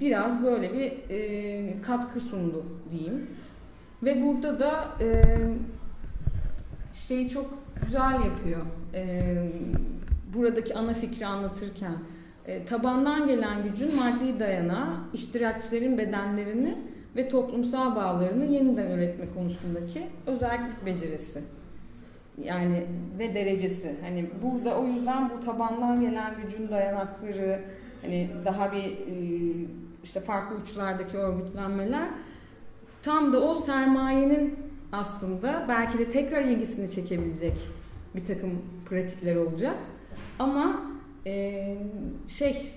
biraz 0.00 0.44
böyle 0.44 0.72
bir 0.72 1.82
katkı 1.82 2.20
sundu 2.20 2.64
diyeyim. 2.90 3.26
Ve 4.02 4.22
burada 4.22 4.58
da 4.58 4.88
e, 5.00 5.36
şeyi 7.08 7.28
çok 7.28 7.46
güzel 7.84 8.12
yapıyor. 8.12 8.60
E, 8.94 9.34
buradaki 10.34 10.74
ana 10.74 10.94
fikri 10.94 11.26
anlatırken 11.26 11.94
e, 12.46 12.64
tabandan 12.64 13.26
gelen 13.26 13.62
gücün 13.62 13.96
maddi 13.96 14.40
dayanağı 14.40 14.96
iştirakçilerin 15.12 15.98
bedenlerini 15.98 16.78
ve 17.16 17.28
toplumsal 17.28 17.96
bağlarını 17.96 18.44
yeniden 18.44 18.90
üretme 18.90 19.24
konusundaki 19.34 20.06
özellik 20.26 20.86
becerisi. 20.86 21.40
Yani 22.38 22.86
ve 23.18 23.34
derecesi. 23.34 23.96
Hani 24.02 24.30
burada 24.42 24.78
o 24.78 24.86
yüzden 24.86 25.30
bu 25.30 25.40
tabandan 25.40 26.00
gelen 26.00 26.34
gücün 26.42 26.68
dayanakları 26.68 27.60
hani 28.02 28.30
daha 28.44 28.72
bir 28.72 28.98
işte 30.04 30.20
farklı 30.20 30.56
uçlardaki 30.56 31.16
örgütlenmeler 31.16 32.08
tam 33.02 33.32
da 33.32 33.40
o 33.40 33.54
sermayenin 33.54 34.58
aslında 34.94 35.64
belki 35.68 35.98
de 35.98 36.10
tekrar 36.10 36.42
ilgisini 36.42 36.90
çekebilecek 36.90 37.56
bir 38.16 38.24
takım 38.24 38.50
pratikler 38.88 39.36
olacak. 39.36 39.74
Ama 40.38 40.82
e, 41.26 41.76
şey 42.28 42.72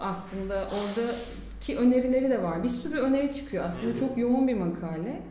aslında 0.00 0.68
oradaki 0.80 1.78
önerileri 1.78 2.30
de 2.30 2.42
var. 2.42 2.62
Bir 2.62 2.68
sürü 2.68 2.98
öneri 2.98 3.34
çıkıyor 3.34 3.64
aslında. 3.64 3.96
Çok 3.96 4.18
yoğun 4.18 4.48
bir 4.48 4.54
makale. 4.54 5.22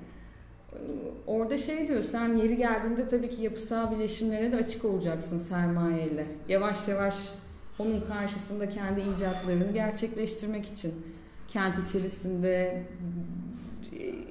Orada 1.28 1.58
şey 1.58 1.88
diyor 1.88 2.04
sen 2.04 2.36
yeri 2.36 2.58
geldiğinde 2.58 3.08
tabii 3.08 3.30
ki 3.30 3.42
yapısal 3.42 3.92
bileşimlere 3.92 4.52
de 4.52 4.56
açık 4.56 4.86
olacaksın 4.86 5.38
sermayeyle. 5.38 6.26
Yavaş 6.50 6.88
yavaş 6.88 7.30
onun 7.80 8.02
karşısında 8.02 8.70
kendi 8.70 9.02
icatlarını 9.02 9.72
gerçekleştirmek 9.74 10.66
için 10.66 10.94
kent 11.48 11.90
içerisinde 11.90 12.84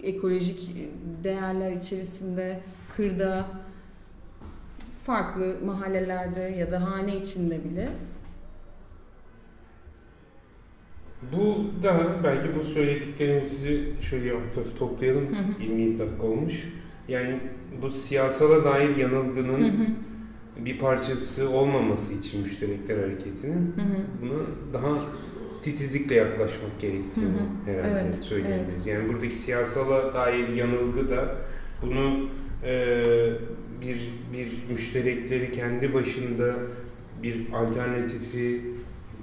ekolojik 0.02 0.76
değerler 1.24 1.72
içerisinde 1.72 2.60
kırda 2.96 3.46
farklı 5.04 5.58
mahallelerde 5.64 6.40
ya 6.40 6.72
da 6.72 6.82
hane 6.82 7.16
içinde 7.16 7.64
bile 7.64 7.88
Bu 11.22 11.56
da 11.82 12.06
belki 12.24 12.48
bu 12.58 12.64
söylediklerimizi 12.64 13.92
şöyle 14.00 14.32
hafif 14.32 14.78
toplayalım. 14.78 15.26
Hı 15.28 15.62
hı. 15.62 15.62
20 15.62 15.98
dakika 15.98 16.26
olmuş. 16.26 16.54
Yani 17.08 17.40
bu 17.82 17.90
siyasala 17.90 18.64
dair 18.64 18.96
yanılgının 18.96 19.60
hı 19.60 19.82
hı. 19.82 19.86
bir 20.64 20.78
parçası 20.78 21.50
olmaması 21.50 22.12
için 22.12 22.42
müşterekler 22.42 22.98
hareketinin 22.98 23.74
hı 23.76 23.82
hı. 23.82 24.02
buna 24.22 24.38
daha 24.72 24.98
titizlikle 25.70 26.14
yaklaşmak 26.14 26.80
gerektiğini 26.80 27.26
hı 27.26 27.70
hı. 27.70 27.76
herhalde 27.76 28.00
evet, 28.00 28.24
söyleyebiliriz. 28.24 28.72
Evet. 28.74 28.86
Yani 28.86 29.08
buradaki 29.08 29.34
siyasala 29.34 30.14
dair 30.14 30.48
yanılgı 30.48 31.10
da 31.10 31.34
bunu 31.82 32.28
e, 32.64 32.94
bir 33.80 34.12
bir 34.32 34.72
müşterekleri 34.72 35.52
kendi 35.52 35.94
başında 35.94 36.54
bir 37.22 37.52
alternatifi, 37.52 38.60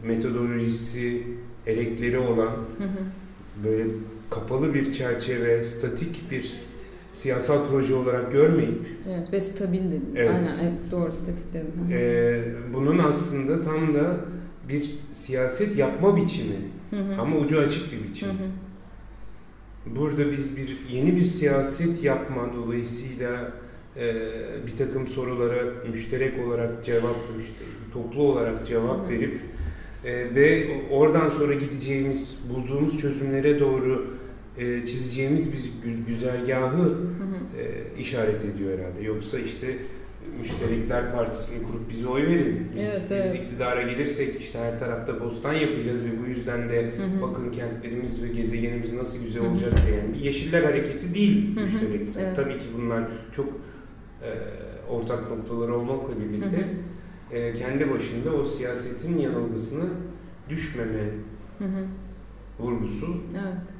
metodolojisi, 0.04 1.24
elekleri 1.68 2.18
olan 2.18 2.52
hı 2.78 2.84
hı. 2.84 3.04
böyle 3.64 3.84
kapalı 4.30 4.74
bir 4.74 4.94
çerçeve, 4.94 5.64
statik 5.64 6.32
bir 6.32 6.54
siyasal 7.14 7.68
proje 7.70 7.96
olarak 7.96 8.32
görmeyip 8.32 8.88
evet, 9.08 9.34
ve 9.34 9.42
stabil 9.42 9.80
dedim. 9.80 10.10
Evet. 10.16 10.30
Aynen, 10.30 10.48
evet, 10.64 10.92
doğru 10.92 11.12
statik 11.12 11.54
dedim. 11.54 11.72
Ee, 11.92 12.44
bunun 12.74 13.00
aslında 13.00 13.62
tam 13.62 13.96
da 13.96 14.18
bir 14.70 15.00
siyaset 15.26 15.78
yapma 15.78 16.18
biçimi 16.18 16.56
hı 16.90 16.96
hı. 16.96 17.22
ama 17.22 17.38
ucu 17.38 17.60
açık 17.60 17.92
bir 17.92 18.10
biçim. 18.10 18.28
Hı 18.28 18.32
hı. 18.32 19.96
Burada 19.96 20.32
biz 20.32 20.58
bir 20.58 20.78
yeni 20.92 21.16
bir 21.16 21.26
siyaset 21.26 22.04
yapma 22.04 22.54
dolayısıyla 22.56 23.52
e, 23.98 24.16
bir 24.68 24.78
takım 24.78 25.08
sorulara 25.08 25.64
müşterek 25.92 26.48
olarak 26.48 26.86
cevap, 26.86 27.16
toplu 27.94 28.22
olarak 28.22 28.68
cevap 28.68 29.00
hı 29.02 29.06
hı. 29.06 29.10
verip 29.10 29.40
e, 30.06 30.36
ve 30.36 30.68
oradan 30.92 31.30
sonra 31.30 31.54
gideceğimiz, 31.54 32.38
bulduğumuz 32.50 33.00
çözümlere 33.00 33.60
doğru 33.60 34.08
e, 34.58 34.86
çizeceğimiz 34.86 35.50
bir 35.54 35.60
güzergahı 36.08 36.78
hı 36.78 36.84
hı. 36.84 37.62
E, 37.62 38.00
işaret 38.02 38.44
ediyor 38.46 38.80
herhalde. 38.80 39.04
Yoksa 39.04 39.40
işte 39.40 39.78
Müşterekler 40.40 41.12
Partisi'ni 41.12 41.68
kurup 41.68 41.90
bize 41.90 42.08
oy 42.08 42.28
verin. 42.28 42.68
Biz, 42.76 42.84
evet, 42.84 43.12
evet. 43.12 43.26
biz 43.26 43.42
iktidara 43.42 43.82
gelirsek 43.82 44.42
işte 44.42 44.60
her 44.60 44.80
tarafta 44.80 45.20
bostan 45.20 45.54
yapacağız 45.54 46.06
ve 46.06 46.10
bu 46.24 46.30
yüzden 46.30 46.70
de 46.70 46.92
hı 46.98 47.04
hı. 47.04 47.22
bakın 47.22 47.52
kentlerimiz 47.52 48.24
ve 48.24 48.28
gezegenimiz 48.28 48.94
nasıl 48.94 49.24
güzel 49.24 49.44
hı 49.44 49.48
hı. 49.48 49.52
olacak 49.52 49.74
diye. 49.88 49.98
Yani 49.98 50.14
bir 50.14 50.20
yeşiller 50.20 50.64
hareketi 50.64 51.14
değil 51.14 51.60
müşterekler. 51.62 52.24
Evet. 52.24 52.36
Tabii 52.36 52.58
ki 52.58 52.66
bunlar 52.78 53.04
çok 53.36 53.48
e, 54.22 54.30
ortak 54.90 55.30
noktaları 55.30 55.76
olmakla 55.76 56.14
birlikte. 56.20 56.70
E, 57.32 57.54
kendi 57.54 57.92
başında 57.92 58.32
o 58.36 58.46
siyasetin 58.46 59.18
yanılgısını 59.18 59.86
düşmeme 60.50 61.04
hı 61.60 61.66
hı. 61.66 61.86
vurgusu. 62.60 63.18
Evet. 63.34 63.76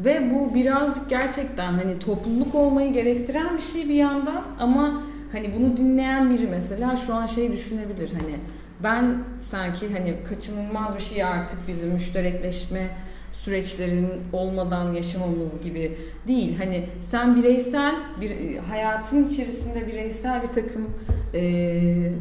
Ve 0.00 0.30
bu 0.34 0.54
birazcık 0.54 1.10
gerçekten 1.10 1.72
hani 1.72 1.98
topluluk 1.98 2.54
olmayı 2.54 2.92
gerektiren 2.92 3.56
bir 3.56 3.62
şey 3.62 3.88
bir 3.88 3.94
yandan 3.94 4.44
ama 4.58 5.02
hani 5.32 5.50
bunu 5.58 5.76
dinleyen 5.76 6.30
biri 6.30 6.46
mesela 6.46 6.96
şu 6.96 7.14
an 7.14 7.26
şey 7.26 7.52
düşünebilir 7.52 8.10
hani 8.20 8.36
ben 8.82 9.18
sanki 9.40 9.92
hani 9.92 10.16
kaçınılmaz 10.28 10.96
bir 10.96 11.02
şey 11.02 11.24
artık 11.24 11.68
bizim 11.68 11.90
müşterekleşme 11.90 12.90
süreçlerin 13.32 14.08
olmadan 14.32 14.92
yaşamamız 14.92 15.62
gibi 15.62 15.98
değil. 16.28 16.58
Hani 16.58 16.86
sen 17.02 17.36
bireysel 17.36 17.94
bir 18.20 18.56
hayatın 18.56 19.28
içerisinde 19.28 19.86
bireysel 19.86 20.42
bir 20.42 20.48
takım 20.48 20.90
e, 21.34 22.12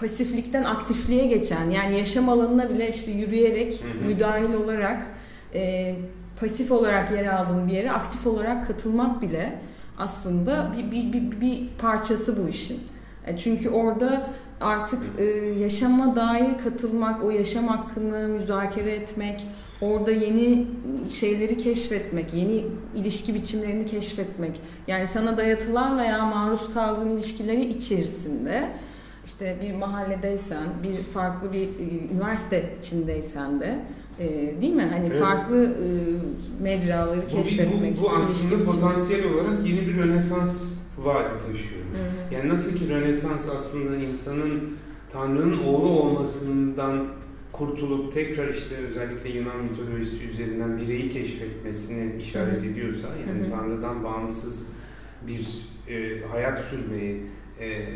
pasiflikten 0.00 0.64
aktifliğe 0.64 1.26
geçen 1.26 1.70
yani 1.70 1.98
yaşam 1.98 2.28
alanına 2.28 2.70
bile 2.70 2.88
işte 2.88 3.10
yürüyerek 3.10 3.82
hı 3.82 3.98
hı. 3.98 4.04
müdahil 4.04 4.54
olarak 4.54 5.06
e, 5.54 5.94
pasif 6.40 6.72
olarak 6.72 7.10
yer 7.10 7.26
aldığın 7.26 7.68
bir 7.68 7.72
yere 7.72 7.92
aktif 7.92 8.26
olarak 8.26 8.66
katılmak 8.66 9.22
bile 9.22 9.58
aslında 9.98 10.72
bir, 10.76 10.90
bir, 10.90 11.12
bir, 11.12 11.40
bir 11.40 11.68
parçası 11.78 12.44
bu 12.44 12.48
işin. 12.48 12.80
E, 13.26 13.36
çünkü 13.36 13.68
orada 13.70 14.30
artık 14.60 15.02
e, 15.18 15.24
yaşama 15.60 16.16
dair 16.16 16.58
katılmak, 16.64 17.24
o 17.24 17.30
yaşam 17.30 17.68
hakkını 17.68 18.28
müzakere 18.28 18.90
etmek, 18.90 19.46
orada 19.80 20.10
yeni 20.10 20.66
şeyleri 21.10 21.56
keşfetmek, 21.56 22.34
yeni 22.34 22.64
ilişki 22.94 23.34
biçimlerini 23.34 23.86
keşfetmek. 23.86 24.60
Yani 24.86 25.06
sana 25.06 25.36
dayatılan 25.36 25.98
veya 25.98 26.24
maruz 26.24 26.74
kaldığın 26.74 27.10
ilişkileri 27.10 27.64
içerisinde 27.68 28.68
işte 29.24 29.56
bir 29.62 29.74
mahalledeysen, 29.74 30.64
bir 30.82 30.94
farklı 30.94 31.52
bir 31.52 31.62
e, 31.62 32.14
üniversite 32.14 32.74
içindeysen 32.78 33.60
de 33.60 33.78
e, 34.18 34.54
değil 34.60 34.74
mi? 34.74 34.88
Hani 34.92 35.06
evet. 35.06 35.20
farklı 35.20 35.64
e, 35.64 35.88
mecraları 36.62 37.26
keşfetmek. 37.26 37.98
Bu, 37.98 38.00
bu, 38.00 38.04
bu 38.04 38.10
aslında 38.10 38.64
potansiyel 38.64 39.32
olarak 39.32 39.66
yeni 39.66 39.80
bir 39.86 39.96
rönesans 39.96 40.72
vaadi 40.98 41.32
taşıyor. 41.38 41.82
Hı 41.94 42.02
hı. 42.02 42.34
Yani 42.34 42.48
nasıl 42.48 42.76
ki 42.76 42.88
rönesans 42.88 43.48
aslında 43.56 43.96
insanın 43.96 44.76
Tanrı'nın 45.12 45.58
oğlu 45.58 45.88
olmasından 45.88 47.06
kurtulup 47.52 48.12
tekrar 48.12 48.48
işte 48.48 48.76
özellikle 48.76 49.30
Yunan 49.38 49.64
mitolojisi 49.64 50.24
üzerinden 50.24 50.78
bireyi 50.78 51.10
keşfetmesini 51.10 52.22
işaret 52.22 52.56
Hı 52.56 52.60
hı. 52.60 52.66
ediyorsa 52.66 53.08
yani 53.28 53.40
Hı 53.40 53.46
hı. 53.46 53.50
Tanrı'dan 53.50 54.04
bağımsız 54.04 54.66
bir 55.26 55.46
e, 55.88 56.26
hayat 56.26 56.64
sürmeyi 56.64 57.22
e, 57.60 57.86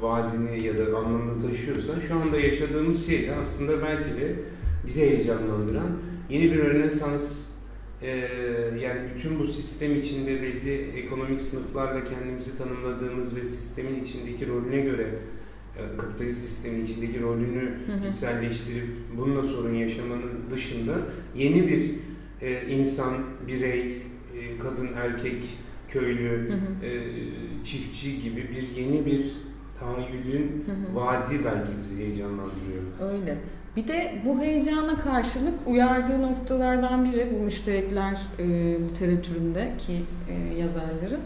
vaadini 0.00 0.62
ya 0.66 0.78
da 0.78 0.96
anlamını 0.96 1.48
taşıyorsa 1.48 2.00
şu 2.08 2.14
anda 2.14 2.40
yaşadığımız 2.40 3.06
şey 3.06 3.26
de 3.26 3.34
aslında 3.34 3.82
belki 3.82 4.20
de 4.20 4.34
bizi 4.86 5.00
heyecanlandıran 5.00 5.90
yeni 6.30 6.52
bir 6.52 6.58
rönesans 6.58 7.48
e, 8.02 8.08
yani 8.80 9.00
bütün 9.16 9.38
bu 9.38 9.46
sistem 9.46 10.00
içinde 10.00 10.42
belli 10.42 10.90
ekonomik 10.96 11.40
sınıflarla 11.40 12.04
kendimizi 12.04 12.58
tanımladığımız 12.58 13.36
ve 13.36 13.44
sistemin 13.44 14.04
içindeki 14.04 14.48
rolüne 14.48 14.80
göre 14.80 15.06
e, 15.76 15.96
kapitalist 15.98 16.40
sistemin 16.40 16.84
içindeki 16.84 17.20
rolünü 17.22 17.78
içselleştirip 18.10 18.86
bununla 19.16 19.42
sorun 19.42 19.74
yaşamanın 19.74 20.32
dışında 20.50 20.94
yeni 21.36 21.68
bir 21.68 21.90
e, 22.42 22.66
insan, 22.68 23.14
birey, 23.48 23.80
e, 23.90 24.58
kadın, 24.62 24.88
erkek, 24.96 25.44
köylü, 25.88 26.50
Hı 26.50 26.54
hı. 26.54 26.86
e, 26.86 27.02
çiftçi 27.64 28.22
gibi 28.22 28.36
bir 28.50 28.82
yeni 28.82 29.06
bir 29.06 29.26
tahayyülün 29.80 30.64
Hı 30.66 30.72
hı. 30.72 30.94
vaadi 30.94 31.34
belki 31.44 31.70
bizi 31.82 31.96
heyecanlandırıyor. 32.02 32.82
Öyle. 33.12 33.38
Bir 33.78 33.88
de 33.88 34.12
bu 34.24 34.40
heyecana 34.40 34.96
karşılık 34.98 35.54
uyardığı 35.66 36.22
noktalardan 36.22 37.04
biri 37.04 37.28
bu 37.32 37.44
müşterekler 37.44 38.18
e, 38.38 38.44
literatüründeki 38.80 40.02
e, 40.28 40.54
yazarların. 40.54 41.20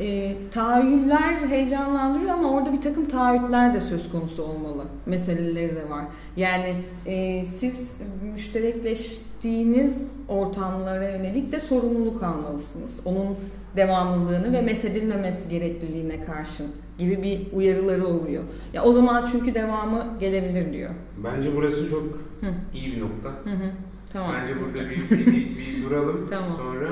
E, 0.00 0.36
tahayyüller 0.50 1.36
heyecanlandırıyor 1.48 2.30
ama 2.30 2.50
orada 2.50 2.72
bir 2.72 2.80
takım 2.80 3.08
taahhütler 3.08 3.74
de 3.74 3.80
söz 3.80 4.10
konusu 4.10 4.42
olmalı. 4.42 4.84
Meseleleri 5.06 5.76
de 5.76 5.90
var. 5.90 6.04
Yani 6.36 6.74
e, 7.06 7.44
siz 7.44 7.92
müşterekleştiğiniz 8.32 10.08
ortamlara 10.28 11.08
yönelik 11.08 11.52
de 11.52 11.60
sorumluluk 11.60 12.22
almalısınız. 12.22 13.00
Onun 13.04 13.36
devamlılığını 13.76 14.52
ve 14.52 14.62
mesedilmemesi 14.62 15.48
gerekliliğine 15.48 16.24
karşın 16.24 16.66
gibi 16.98 17.22
bir 17.22 17.56
uyarıları 17.56 18.06
oluyor. 18.06 18.42
Ya 18.72 18.84
o 18.84 18.92
zaman 18.92 19.28
çünkü 19.32 19.54
devamı 19.54 20.06
gelebilir 20.20 20.72
diyor. 20.72 20.90
Bence 21.24 21.56
burası 21.56 21.90
çok 21.90 22.02
Hı. 22.40 22.46
iyi 22.74 22.96
bir 22.96 23.00
nokta. 23.00 23.28
Hı 23.28 23.50
hı. 23.50 23.70
Tamam. 24.12 24.32
Bence 24.34 24.60
burada 24.60 24.90
bir, 24.90 25.10
bir, 25.18 25.26
bir, 25.26 25.34
bir 25.36 25.84
duralım. 25.84 26.26
Tamam. 26.30 26.52
Sonra 26.56 26.88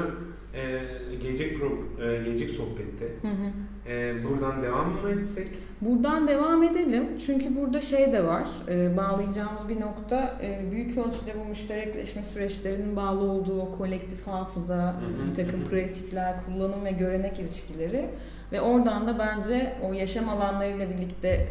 e, 0.59 0.81
gelecek 1.23 1.59
pro, 1.59 1.67
e, 2.05 2.25
gelecek 2.25 2.51
sohbette 2.51 3.07
Hı 3.23 3.29
hı. 3.29 3.93
e, 3.93 4.15
buradan 4.25 4.63
devam 4.63 4.89
mı 4.93 5.11
etsek? 5.11 5.49
Buradan 5.81 6.29
devam 6.29 6.63
edelim. 6.63 7.05
Çünkü 7.27 7.57
burada 7.57 7.81
şey 7.81 8.13
de 8.13 8.25
var. 8.25 8.49
e, 8.69 8.97
bağlayacağımız 8.97 9.69
bir 9.69 9.81
nokta 9.81 10.39
e, 10.43 10.71
büyük 10.71 10.91
ölçüde 10.91 11.33
bu 11.45 11.49
müşterekleşme 11.49 12.23
süreçlerinin 12.23 12.97
bağlı 12.97 13.21
olduğu 13.31 13.73
kolektif 13.79 14.27
hafıza, 14.27 14.77
Hı 14.77 14.91
hı, 14.91 15.31
bir 15.31 15.45
takım 15.45 15.61
hı 15.61 15.65
hı. 15.65 15.69
pratikler, 15.71 16.35
kullanım 16.47 16.85
ve 16.85 16.91
görenek 16.91 17.39
ilişkileri 17.39 18.05
ve 18.53 18.61
oradan 18.61 19.07
da 19.07 19.19
bence 19.19 19.77
o 19.83 19.93
yaşam 19.93 20.29
alanlarıyla 20.29 20.91
birlikte 20.91 21.49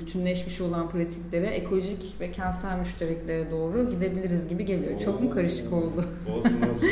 bütünleşmiş 0.00 0.60
olan 0.60 0.88
pratiklere, 0.88 1.46
ekolojik 1.46 2.20
ve 2.20 2.32
kentsel 2.32 2.78
müştereklere 2.78 3.50
doğru 3.50 3.90
gidebiliriz 3.90 4.48
gibi 4.48 4.64
geliyor. 4.64 5.00
Çok 5.00 5.22
mu 5.22 5.30
karışık 5.30 5.72
oldu? 5.72 6.04
Olsun 6.36 6.62
olsun. 6.62 6.88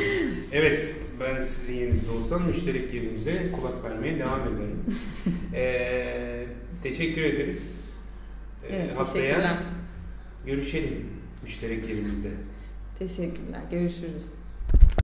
evet 0.53 0.95
ben 1.21 1.45
sizin 1.45 1.75
yerinizde 1.75 2.11
olsam 2.11 2.47
müşterek 2.47 2.95
yerimize 2.95 3.53
kulak 3.53 3.85
vermeye 3.85 4.19
devam 4.19 4.41
ederim. 4.41 4.85
e, 5.55 6.45
teşekkür 6.83 7.23
ederiz. 7.23 7.95
E, 8.71 8.77
Evet, 8.77 8.99
haftaya 8.99 9.63
görüşelim 10.47 11.07
müşterek 11.43 11.89
yerimizde. 11.89 12.29
Teşekkürler. 12.99 13.61
Görüşürüz. 13.71 14.25